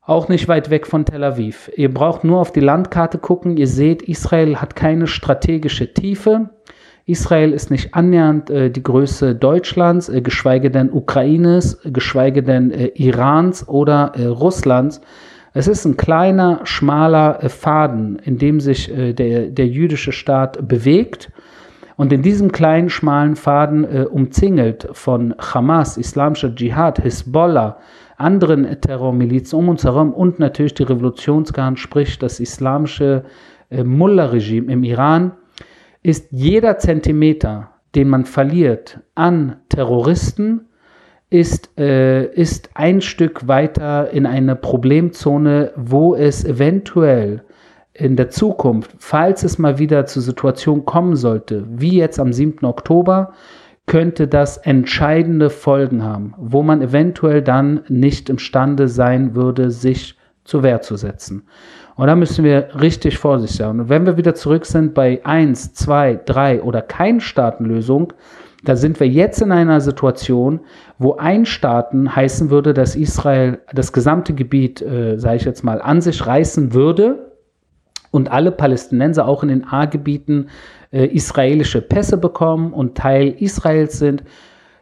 Auch 0.00 0.28
nicht 0.28 0.48
weit 0.48 0.70
weg 0.70 0.86
von 0.86 1.04
Tel 1.04 1.22
Aviv. 1.22 1.70
Ihr 1.76 1.92
braucht 1.92 2.24
nur 2.24 2.40
auf 2.40 2.50
die 2.50 2.60
Landkarte 2.60 3.18
gucken. 3.18 3.58
Ihr 3.58 3.66
seht, 3.66 4.00
Israel 4.02 4.56
hat 4.56 4.74
keine 4.74 5.06
strategische 5.06 5.92
Tiefe. 5.92 6.48
Israel 7.04 7.52
ist 7.52 7.70
nicht 7.70 7.94
annähernd 7.94 8.48
äh, 8.48 8.70
die 8.70 8.82
Größe 8.82 9.34
Deutschlands, 9.34 10.08
äh, 10.08 10.22
geschweige 10.22 10.70
denn 10.70 10.90
Ukraines, 10.90 11.78
geschweige 11.84 12.42
denn 12.42 12.70
äh, 12.70 12.86
Irans 12.94 13.68
oder 13.68 14.12
äh, 14.14 14.24
Russlands. 14.24 15.02
Es 15.58 15.66
ist 15.66 15.84
ein 15.84 15.96
kleiner, 15.96 16.60
schmaler 16.62 17.42
äh, 17.42 17.48
Faden, 17.48 18.20
in 18.20 18.38
dem 18.38 18.60
sich 18.60 18.96
äh, 18.96 19.12
der, 19.12 19.48
der 19.48 19.66
jüdische 19.66 20.12
Staat 20.12 20.68
bewegt. 20.68 21.32
Und 21.96 22.12
in 22.12 22.22
diesem 22.22 22.52
kleinen, 22.52 22.90
schmalen 22.90 23.34
Faden 23.34 23.82
äh, 23.82 24.04
umzingelt 24.04 24.88
von 24.92 25.34
Hamas, 25.36 25.96
islamischer 25.96 26.54
Dschihad, 26.54 27.02
Hisbollah, 27.02 27.78
anderen 28.16 28.80
Terrormilizen 28.80 29.58
um 29.58 29.68
uns 29.68 29.82
herum 29.82 30.12
und 30.12 30.38
natürlich 30.38 30.74
die 30.74 30.84
Revolutionsgarden, 30.84 31.76
sprich 31.76 32.20
das 32.20 32.38
islamische 32.38 33.24
äh, 33.68 33.82
Mullah-Regime 33.82 34.72
im 34.72 34.84
Iran, 34.84 35.32
ist 36.04 36.28
jeder 36.30 36.78
Zentimeter, 36.78 37.70
den 37.96 38.08
man 38.08 38.26
verliert 38.26 39.00
an 39.16 39.56
Terroristen, 39.70 40.67
ist, 41.30 41.70
äh, 41.78 42.24
ist 42.32 42.70
ein 42.74 43.00
Stück 43.00 43.48
weiter 43.48 44.10
in 44.10 44.26
eine 44.26 44.56
Problemzone, 44.56 45.72
wo 45.76 46.14
es 46.14 46.44
eventuell 46.44 47.42
in 47.92 48.16
der 48.16 48.30
Zukunft, 48.30 48.92
falls 48.98 49.42
es 49.42 49.58
mal 49.58 49.78
wieder 49.78 50.06
zur 50.06 50.22
Situation 50.22 50.84
kommen 50.84 51.16
sollte, 51.16 51.64
wie 51.68 51.98
jetzt 51.98 52.20
am 52.20 52.32
7. 52.32 52.64
Oktober, 52.64 53.32
könnte 53.86 54.28
das 54.28 54.58
entscheidende 54.58 55.50
Folgen 55.50 56.04
haben, 56.04 56.34
wo 56.36 56.62
man 56.62 56.82
eventuell 56.82 57.42
dann 57.42 57.80
nicht 57.88 58.28
imstande 58.28 58.86
sein 58.86 59.34
würde, 59.34 59.70
sich 59.70 60.16
zur 60.44 60.62
Wehr 60.62 60.80
zu 60.82 60.96
setzen. 60.96 61.42
Und 61.96 62.06
da 62.06 62.14
müssen 62.14 62.44
wir 62.44 62.68
richtig 62.80 63.18
vorsichtig 63.18 63.56
sein. 63.56 63.80
Und 63.80 63.88
wenn 63.88 64.06
wir 64.06 64.16
wieder 64.16 64.34
zurück 64.34 64.66
sind 64.66 64.94
bei 64.94 65.20
1, 65.24 65.74
2, 65.74 66.20
3 66.24 66.62
oder 66.62 66.80
kein 66.80 67.20
Staatenlösung, 67.20 68.12
da 68.64 68.76
sind 68.76 69.00
wir 69.00 69.08
jetzt 69.08 69.40
in 69.42 69.52
einer 69.52 69.80
Situation, 69.80 70.60
wo 70.98 71.16
Einstaaten 71.16 72.14
heißen 72.14 72.50
würde, 72.50 72.74
dass 72.74 72.96
Israel 72.96 73.60
das 73.72 73.92
gesamte 73.92 74.34
Gebiet, 74.34 74.82
äh, 74.82 75.18
sage 75.18 75.36
ich 75.36 75.44
jetzt 75.44 75.62
mal, 75.62 75.80
an 75.80 76.00
sich 76.00 76.26
reißen 76.26 76.74
würde 76.74 77.32
und 78.10 78.30
alle 78.30 78.50
Palästinenser 78.50 79.26
auch 79.26 79.42
in 79.42 79.48
den 79.48 79.64
A-Gebieten 79.64 80.48
äh, 80.90 81.06
israelische 81.06 81.82
Pässe 81.82 82.16
bekommen 82.16 82.72
und 82.72 82.96
Teil 82.96 83.34
Israels 83.38 83.98
sind. 83.98 84.24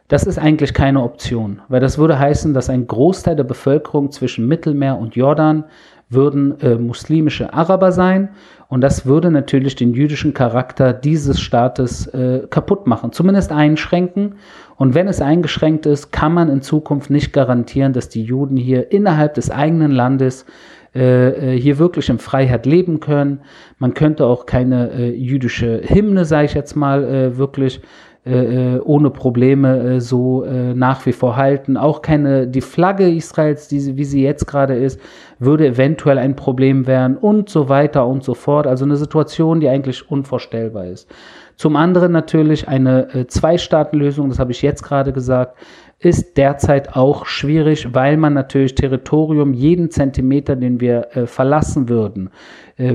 Das 0.07 0.23
ist 0.23 0.39
eigentlich 0.39 0.73
keine 0.73 1.03
Option, 1.03 1.61
weil 1.67 1.81
das 1.81 1.97
würde 1.97 2.17
heißen, 2.17 2.53
dass 2.53 2.69
ein 2.69 2.87
Großteil 2.87 3.35
der 3.35 3.43
Bevölkerung 3.43 4.11
zwischen 4.11 4.47
Mittelmeer 4.47 4.97
und 4.97 5.15
Jordan 5.15 5.65
würden 6.09 6.59
äh, 6.61 6.75
muslimische 6.75 7.53
Araber 7.53 7.91
sein 7.91 8.29
und 8.69 8.81
das 8.81 9.05
würde 9.05 9.31
natürlich 9.31 9.75
den 9.75 9.93
jüdischen 9.93 10.33
Charakter 10.33 10.91
dieses 10.91 11.39
Staates 11.39 12.07
äh, 12.07 12.47
kaputt 12.49 12.85
machen, 12.85 13.13
zumindest 13.13 13.51
einschränken. 13.51 14.35
Und 14.75 14.93
wenn 14.93 15.07
es 15.07 15.21
eingeschränkt 15.21 15.85
ist, 15.85 16.11
kann 16.11 16.33
man 16.33 16.49
in 16.49 16.61
Zukunft 16.61 17.09
nicht 17.09 17.31
garantieren, 17.31 17.93
dass 17.93 18.09
die 18.09 18.23
Juden 18.23 18.57
hier 18.57 18.91
innerhalb 18.91 19.35
des 19.35 19.49
eigenen 19.49 19.91
Landes 19.91 20.45
äh, 20.93 21.53
äh 21.55 21.59
hier 21.59 21.79
wirklich 21.79 22.09
in 22.09 22.19
Freiheit 22.19 22.65
leben 22.65 22.99
können. 22.99 23.39
Man 23.79 23.93
könnte 23.93 24.25
auch 24.25 24.45
keine 24.45 24.91
äh, 24.91 25.09
jüdische 25.15 25.81
Hymne, 25.85 26.25
sage 26.25 26.45
ich 26.45 26.53
jetzt 26.53 26.75
mal, 26.75 27.37
wirklich 27.37 27.81
äh, 28.27 28.75
äh, 28.75 28.79
ohne 28.79 29.09
Probleme 29.09 29.95
äh, 29.95 30.01
so 30.01 30.43
äh, 30.43 30.73
nach 30.73 31.05
wie 31.05 31.13
vor 31.13 31.37
halten. 31.37 31.77
Auch 31.77 32.01
keine, 32.01 32.47
die 32.47 32.61
Flagge 32.61 33.09
Israels, 33.09 33.67
die, 33.67 33.97
wie 33.97 34.03
sie 34.03 34.23
jetzt 34.23 34.45
gerade 34.47 34.75
ist, 34.75 34.99
würde 35.39 35.67
eventuell 35.67 36.17
ein 36.17 36.35
Problem 36.35 36.87
werden 36.87 37.17
und 37.17 37.49
so 37.49 37.69
weiter 37.69 38.05
und 38.05 38.23
so 38.23 38.33
fort. 38.33 38.67
Also 38.67 38.85
eine 38.85 38.97
Situation, 38.97 39.59
die 39.59 39.69
eigentlich 39.69 40.09
unvorstellbar 40.11 40.85
ist. 40.85 41.09
Zum 41.55 41.75
anderen 41.75 42.11
natürlich 42.11 42.67
eine 42.67 43.13
äh, 43.13 43.27
Zwei-Staaten-Lösung, 43.27 44.29
das 44.29 44.37
habe 44.37 44.51
ich 44.51 44.61
jetzt 44.61 44.83
gerade 44.83 45.11
gesagt, 45.11 45.57
ist 45.99 46.37
derzeit 46.37 46.95
auch 46.95 47.25
schwierig, 47.25 47.93
weil 47.93 48.17
man 48.17 48.33
natürlich 48.33 48.75
Territorium, 48.75 49.53
jeden 49.53 49.89
Zentimeter, 49.89 50.55
den 50.55 50.79
wir 50.79 51.07
äh, 51.15 51.25
verlassen 51.25 51.89
würden, 51.89 52.29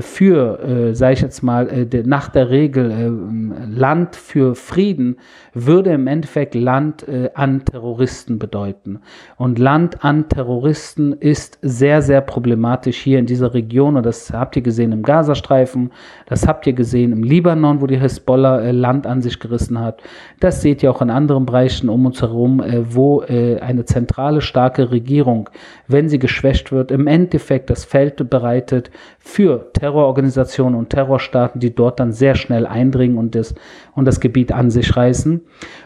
für, 0.01 0.59
äh, 0.63 0.95
sage 0.95 1.13
ich 1.13 1.21
jetzt 1.21 1.43
mal, 1.43 1.67
äh, 1.67 2.03
nach 2.05 2.29
der 2.29 2.49
Regel 2.49 2.89
äh, 2.89 3.65
Land 3.69 4.15
für 4.15 4.55
Frieden, 4.55 5.17
würde 5.53 5.91
im 5.91 6.07
Endeffekt 6.07 6.55
Land 6.55 7.05
äh, 7.07 7.29
an 7.33 7.65
Terroristen 7.65 8.39
bedeuten. 8.39 8.99
Und 9.35 9.59
Land 9.59 10.05
an 10.05 10.29
Terroristen 10.29 11.11
ist 11.11 11.59
sehr, 11.61 12.01
sehr 12.01 12.21
problematisch 12.21 12.97
hier 12.97 13.19
in 13.19 13.25
dieser 13.25 13.53
Region. 13.53 13.97
Und 13.97 14.05
das 14.05 14.31
habt 14.31 14.55
ihr 14.55 14.61
gesehen 14.61 14.93
im 14.93 15.03
Gazastreifen, 15.03 15.91
das 16.27 16.47
habt 16.47 16.65
ihr 16.65 16.73
gesehen 16.73 17.11
im 17.11 17.21
Libanon, 17.21 17.81
wo 17.81 17.87
die 17.87 17.99
Hezbollah 17.99 18.61
äh, 18.61 18.71
Land 18.71 19.05
an 19.05 19.21
sich 19.21 19.37
gerissen 19.39 19.81
hat. 19.81 20.01
Das 20.39 20.61
seht 20.61 20.81
ihr 20.81 20.91
auch 20.91 21.01
in 21.01 21.09
anderen 21.09 21.45
Bereichen 21.45 21.89
um 21.89 22.05
uns 22.05 22.21
herum, 22.21 22.61
äh, 22.61 22.95
wo 22.95 23.21
äh, 23.23 23.59
eine 23.59 23.83
zentrale, 23.83 24.39
starke 24.39 24.91
Regierung, 24.91 25.49
wenn 25.89 26.07
sie 26.07 26.19
geschwächt 26.19 26.71
wird, 26.71 26.89
im 26.89 27.05
Endeffekt 27.05 27.69
das 27.69 27.83
Feld 27.83 28.29
bereitet 28.29 28.91
für 29.19 29.72
Terrororganisationen 29.73 30.77
und 30.77 30.89
Terrorstaaten, 30.89 31.59
die 31.59 31.73
dort 31.73 31.99
dann 31.99 32.11
sehr 32.11 32.35
schnell 32.35 32.65
eindringen 32.65 33.17
und 33.17 33.35
das, 33.35 33.55
und 33.95 34.05
das 34.05 34.19
Gebiet 34.19 34.51
an 34.51 34.71
sich 34.71 34.95
reißen. 34.95 35.41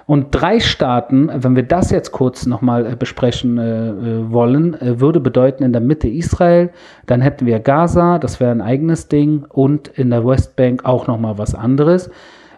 Und 0.06 0.28
drei 0.32 0.60
Staaten, 0.60 1.30
wenn 1.34 1.56
wir 1.56 1.64
das 1.64 1.92
jetzt 1.92 2.12
kurz 2.12 2.46
nochmal 2.46 2.86
äh, 2.86 2.96
besprechen 2.96 3.58
äh, 3.58 3.90
äh, 3.90 4.32
wollen, 4.32 4.80
äh, 4.80 5.00
würde 5.00 5.20
bedeuten 5.20 5.64
in 5.64 5.74
der 5.74 5.82
Mitte 5.82 6.08
Israel, 6.08 6.70
dann 7.06 7.22
hätten 7.22 7.46
wir 7.46 7.60
Gaza, 7.60 8.20
das 8.20 8.40
wäre 8.40 8.52
ein 8.52 8.62
eigenes 8.62 9.08
Ding, 9.08 9.46
und 9.50 9.88
in 9.88 10.10
der 10.10 10.26
Westbank 10.26 10.86
auch 10.86 11.08
nochmal 11.08 11.38
was 11.38 11.56
anderes. 11.56 12.10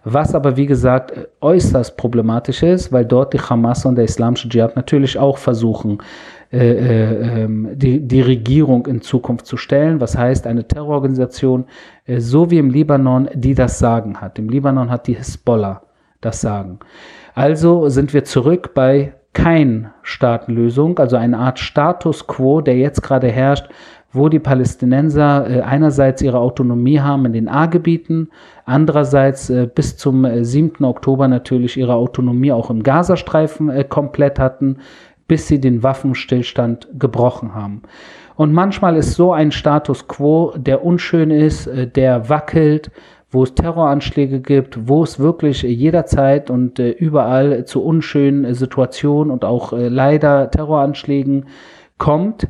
Was 0.06 0.34
aber, 0.34 0.56
wie 0.56 0.66
gesagt, 0.66 1.14
äußerst 1.42 1.98
problematisch 1.98 2.64
ist, 2.64 2.92
weil 2.92 3.06
dort 3.06 3.34
die 3.34 3.40
Hamas 3.40 3.86
und 3.86 3.96
der 3.96 4.06
islamische 4.06 4.48
Dschihad 4.48 4.76
natürlich 4.76 5.20
auch 5.20 5.38
versuchen, 5.38 6.00
äh, 6.52 6.58
äh, 6.58 7.44
ähm, 7.44 7.70
die, 7.74 8.08
die 8.08 8.22
Regierung 8.22 8.88
in 8.88 9.02
Zukunft 9.02 9.46
zu 9.46 9.56
stellen. 9.56 10.02
Was 10.02 10.18
heißt 10.18 10.48
eine 10.48 10.68
Terrororganisation, 10.68 11.66
äh, 12.06 12.20
so 12.20 12.50
wie 12.50 12.58
im 12.58 12.72
Libanon, 12.72 13.30
die 13.36 13.54
das 13.54 13.78
Sagen 13.78 14.20
hat. 14.20 14.40
Im 14.40 14.50
Libanon 14.50 14.90
hat 14.90 15.06
die 15.06 15.14
Hisbollah 15.14 15.84
das 16.22 16.42
Sagen. 16.42 16.80
Also 17.36 17.90
sind 17.90 18.14
wir 18.16 18.24
zurück 18.24 18.72
bei 18.74 19.14
kein 19.34 19.92
Staatenlösung, 20.02 20.98
also 20.98 21.18
eine 21.18 21.38
Art 21.38 21.60
Status 21.60 22.26
quo, 22.26 22.62
der 22.62 22.78
jetzt 22.78 23.04
gerade 23.04 23.28
herrscht, 23.28 23.70
wo 24.12 24.28
die 24.28 24.40
Palästinenser 24.40 25.50
äh, 25.50 25.62
einerseits 25.62 26.22
ihre 26.22 26.40
Autonomie 26.40 27.00
haben 27.00 27.26
in 27.26 27.34
den 27.34 27.48
A-Gebieten, 27.48 28.30
andererseits 28.66 29.50
äh, 29.50 29.70
bis 29.74 29.98
zum 29.98 30.26
äh, 30.26 30.44
7. 30.44 30.84
Oktober 30.84 31.28
natürlich 31.28 31.78
ihre 31.78 31.94
Autonomie 31.94 32.52
auch 32.52 32.72
im 32.72 32.82
Gazastreifen 32.82 33.70
äh, 33.70 33.84
komplett 33.84 34.40
hatten, 34.40 34.78
bis 35.30 35.48
sie 35.48 35.62
den 35.62 35.82
Waffenstillstand 35.82 36.90
gebrochen 37.00 37.56
haben. 37.56 37.84
Und 38.36 38.52
manchmal 38.52 38.98
ist 38.98 39.14
so 39.14 39.32
ein 39.32 39.52
Status 39.52 40.08
quo, 40.08 40.54
der 40.58 40.84
unschön 40.84 41.32
ist, 41.32 41.68
äh, 41.68 41.88
der 41.88 42.28
wackelt, 42.28 42.92
wo 43.32 43.44
es 43.44 43.54
Terroranschläge 43.54 44.40
gibt, 44.42 44.88
wo 44.90 45.04
es 45.04 45.20
wirklich 45.20 45.62
jederzeit 45.62 46.50
und 46.50 46.80
äh, 46.80 46.90
überall 46.90 47.66
zu 47.66 47.84
unschönen 47.84 48.54
Situationen 48.56 49.32
und 49.32 49.46
auch 49.46 49.72
äh, 49.72 49.88
leider 49.88 50.50
Terroranschlägen 50.52 51.46
kommt, 51.98 52.48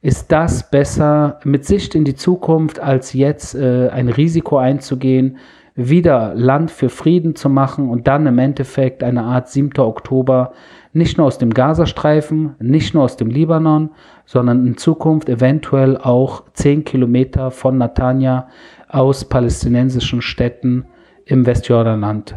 ist 0.00 0.32
das 0.32 0.70
besser 0.70 1.40
mit 1.44 1.64
Sicht 1.64 1.94
in 1.94 2.04
die 2.04 2.14
Zukunft, 2.14 2.80
als 2.80 3.12
jetzt 3.12 3.54
äh, 3.54 3.88
ein 3.88 4.08
Risiko 4.08 4.56
einzugehen, 4.56 5.38
wieder 5.76 6.34
Land 6.34 6.70
für 6.70 6.88
Frieden 6.88 7.34
zu 7.34 7.48
machen 7.48 7.88
und 7.88 8.06
dann 8.06 8.26
im 8.26 8.38
Endeffekt 8.38 9.02
eine 9.02 9.22
Art 9.22 9.48
7. 9.48 9.78
Oktober 9.78 10.52
nicht 10.92 11.18
nur 11.18 11.26
aus 11.26 11.38
dem 11.38 11.52
Gazastreifen, 11.52 12.54
nicht 12.60 12.94
nur 12.94 13.02
aus 13.02 13.16
dem 13.16 13.28
Libanon, 13.28 13.90
sondern 14.24 14.66
in 14.66 14.76
Zukunft 14.76 15.28
eventuell 15.28 15.98
auch 15.98 16.44
10 16.52 16.84
Kilometer 16.84 17.50
von 17.50 17.76
Natanja 17.78 18.48
aus 18.88 19.24
palästinensischen 19.24 20.22
Städten 20.22 20.86
im 21.24 21.46
Westjordanland 21.46 22.36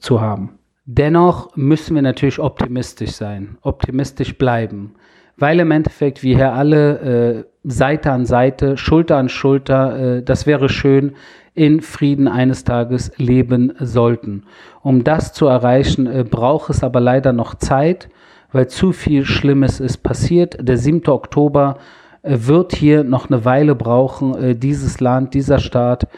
zu 0.00 0.20
haben. 0.20 0.58
Dennoch 0.84 1.56
müssen 1.56 1.94
wir 1.94 2.02
natürlich 2.02 2.40
optimistisch 2.40 3.12
sein, 3.12 3.56
optimistisch 3.62 4.36
bleiben, 4.36 4.96
weil 5.36 5.60
im 5.60 5.70
Endeffekt 5.70 6.24
wir 6.24 6.34
hier 6.36 6.52
alle 6.52 6.98
äh, 6.98 7.44
Seite 7.62 8.10
an 8.10 8.26
Seite, 8.26 8.76
Schulter 8.76 9.16
an 9.16 9.28
Schulter, 9.28 10.16
äh, 10.16 10.22
das 10.24 10.46
wäre 10.46 10.68
schön, 10.68 11.12
in 11.54 11.80
Frieden 11.82 12.28
eines 12.28 12.64
Tages 12.64 13.12
leben 13.16 13.72
sollten. 13.78 14.44
Um 14.82 15.04
das 15.04 15.32
zu 15.32 15.46
erreichen, 15.46 16.06
äh, 16.06 16.24
braucht 16.28 16.70
es 16.70 16.82
aber 16.82 17.00
leider 17.00 17.32
noch 17.32 17.54
Zeit, 17.54 18.08
weil 18.52 18.68
zu 18.68 18.92
viel 18.92 19.24
Schlimmes 19.24 19.80
ist 19.80 19.98
passiert. 19.98 20.56
Der 20.66 20.78
7. 20.78 21.08
Oktober 21.08 21.76
äh, 22.22 22.36
wird 22.40 22.74
hier 22.74 23.04
noch 23.04 23.28
eine 23.28 23.44
Weile 23.44 23.74
brauchen, 23.74 24.34
äh, 24.34 24.54
dieses 24.54 25.00
Land, 25.00 25.34
dieser 25.34 25.58
Staat, 25.58 26.08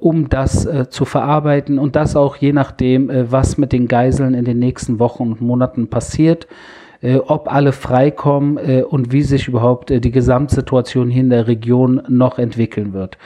um 0.00 0.28
das 0.28 0.68
zu 0.90 1.06
verarbeiten 1.06 1.78
und 1.78 1.96
das 1.96 2.14
auch 2.14 2.36
je 2.36 2.52
nachdem, 2.52 3.10
was 3.30 3.56
mit 3.56 3.72
den 3.72 3.88
Geiseln 3.88 4.34
in 4.34 4.44
den 4.44 4.58
nächsten 4.58 4.98
Wochen 4.98 5.30
und 5.32 5.40
Monaten 5.40 5.88
passiert 5.88 6.46
ob 7.00 7.50
alle 7.50 7.72
freikommen 7.72 8.58
und 8.84 9.12
wie 9.12 9.22
sich 9.22 9.48
überhaupt 9.48 9.88
die 9.88 10.10
Gesamtsituation 10.10 11.08
hier 11.08 11.22
in 11.22 11.30
der 11.30 11.46
Region 11.48 12.02
noch 12.06 12.38
entwickeln 12.38 12.92
wird 12.92 13.16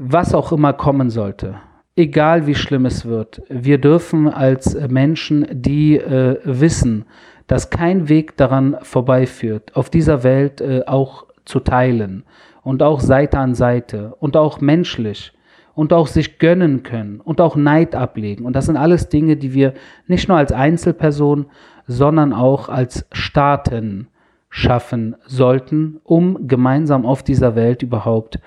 was 0.00 0.32
auch 0.32 0.52
immer 0.52 0.72
kommen 0.72 1.10
sollte, 1.10 1.56
egal 1.96 2.46
wie 2.46 2.54
schlimm 2.54 2.86
es 2.86 3.04
wird, 3.04 3.42
wir 3.48 3.78
dürfen 3.78 4.28
als 4.28 4.78
Menschen, 4.88 5.46
die 5.50 5.96
äh, 5.98 6.38
wissen, 6.44 7.04
dass 7.48 7.70
kein 7.70 8.08
Weg 8.08 8.36
daran 8.36 8.76
vorbeiführt, 8.82 9.74
auf 9.74 9.90
dieser 9.90 10.22
Welt 10.22 10.60
äh, 10.60 10.84
auch 10.86 11.26
zu 11.44 11.58
teilen 11.60 12.24
und 12.62 12.82
auch 12.82 13.00
Seite 13.00 13.38
an 13.38 13.54
Seite 13.54 14.14
und 14.20 14.36
auch 14.36 14.60
menschlich 14.60 15.32
und 15.74 15.92
auch 15.92 16.06
sich 16.06 16.38
gönnen 16.38 16.84
können 16.84 17.20
und 17.20 17.40
auch 17.40 17.56
Neid 17.56 17.96
ablegen. 17.96 18.44
Und 18.44 18.54
das 18.54 18.66
sind 18.66 18.76
alles 18.76 19.08
Dinge, 19.08 19.36
die 19.36 19.52
wir 19.52 19.74
nicht 20.06 20.28
nur 20.28 20.36
als 20.36 20.52
Einzelperson, 20.52 21.46
sondern 21.86 22.32
auch 22.32 22.68
als 22.68 23.06
Staaten 23.12 24.08
schaffen 24.50 25.16
sollten, 25.26 26.00
um 26.04 26.46
gemeinsam 26.46 27.04
auf 27.04 27.22
dieser 27.22 27.56
Welt 27.56 27.82
überhaupt 27.82 28.38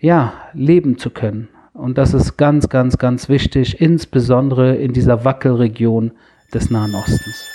ja, 0.00 0.32
leben 0.52 0.98
zu 0.98 1.10
können. 1.10 1.48
Und 1.72 1.98
das 1.98 2.14
ist 2.14 2.36
ganz, 2.36 2.68
ganz, 2.68 2.98
ganz 2.98 3.28
wichtig, 3.28 3.80
insbesondere 3.80 4.76
in 4.76 4.92
dieser 4.92 5.24
Wackelregion 5.24 6.12
des 6.52 6.70
Nahen 6.70 6.94
Ostens. 6.94 7.46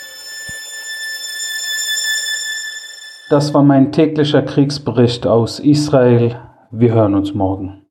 Das 3.30 3.52
war 3.54 3.62
mein 3.62 3.90
täglicher 3.90 4.42
Kriegsbericht 4.42 5.26
aus 5.26 5.58
Israel. 5.58 6.36
Wir 6.70 6.94
hören 6.94 7.14
uns 7.14 7.34
morgen. 7.34 7.82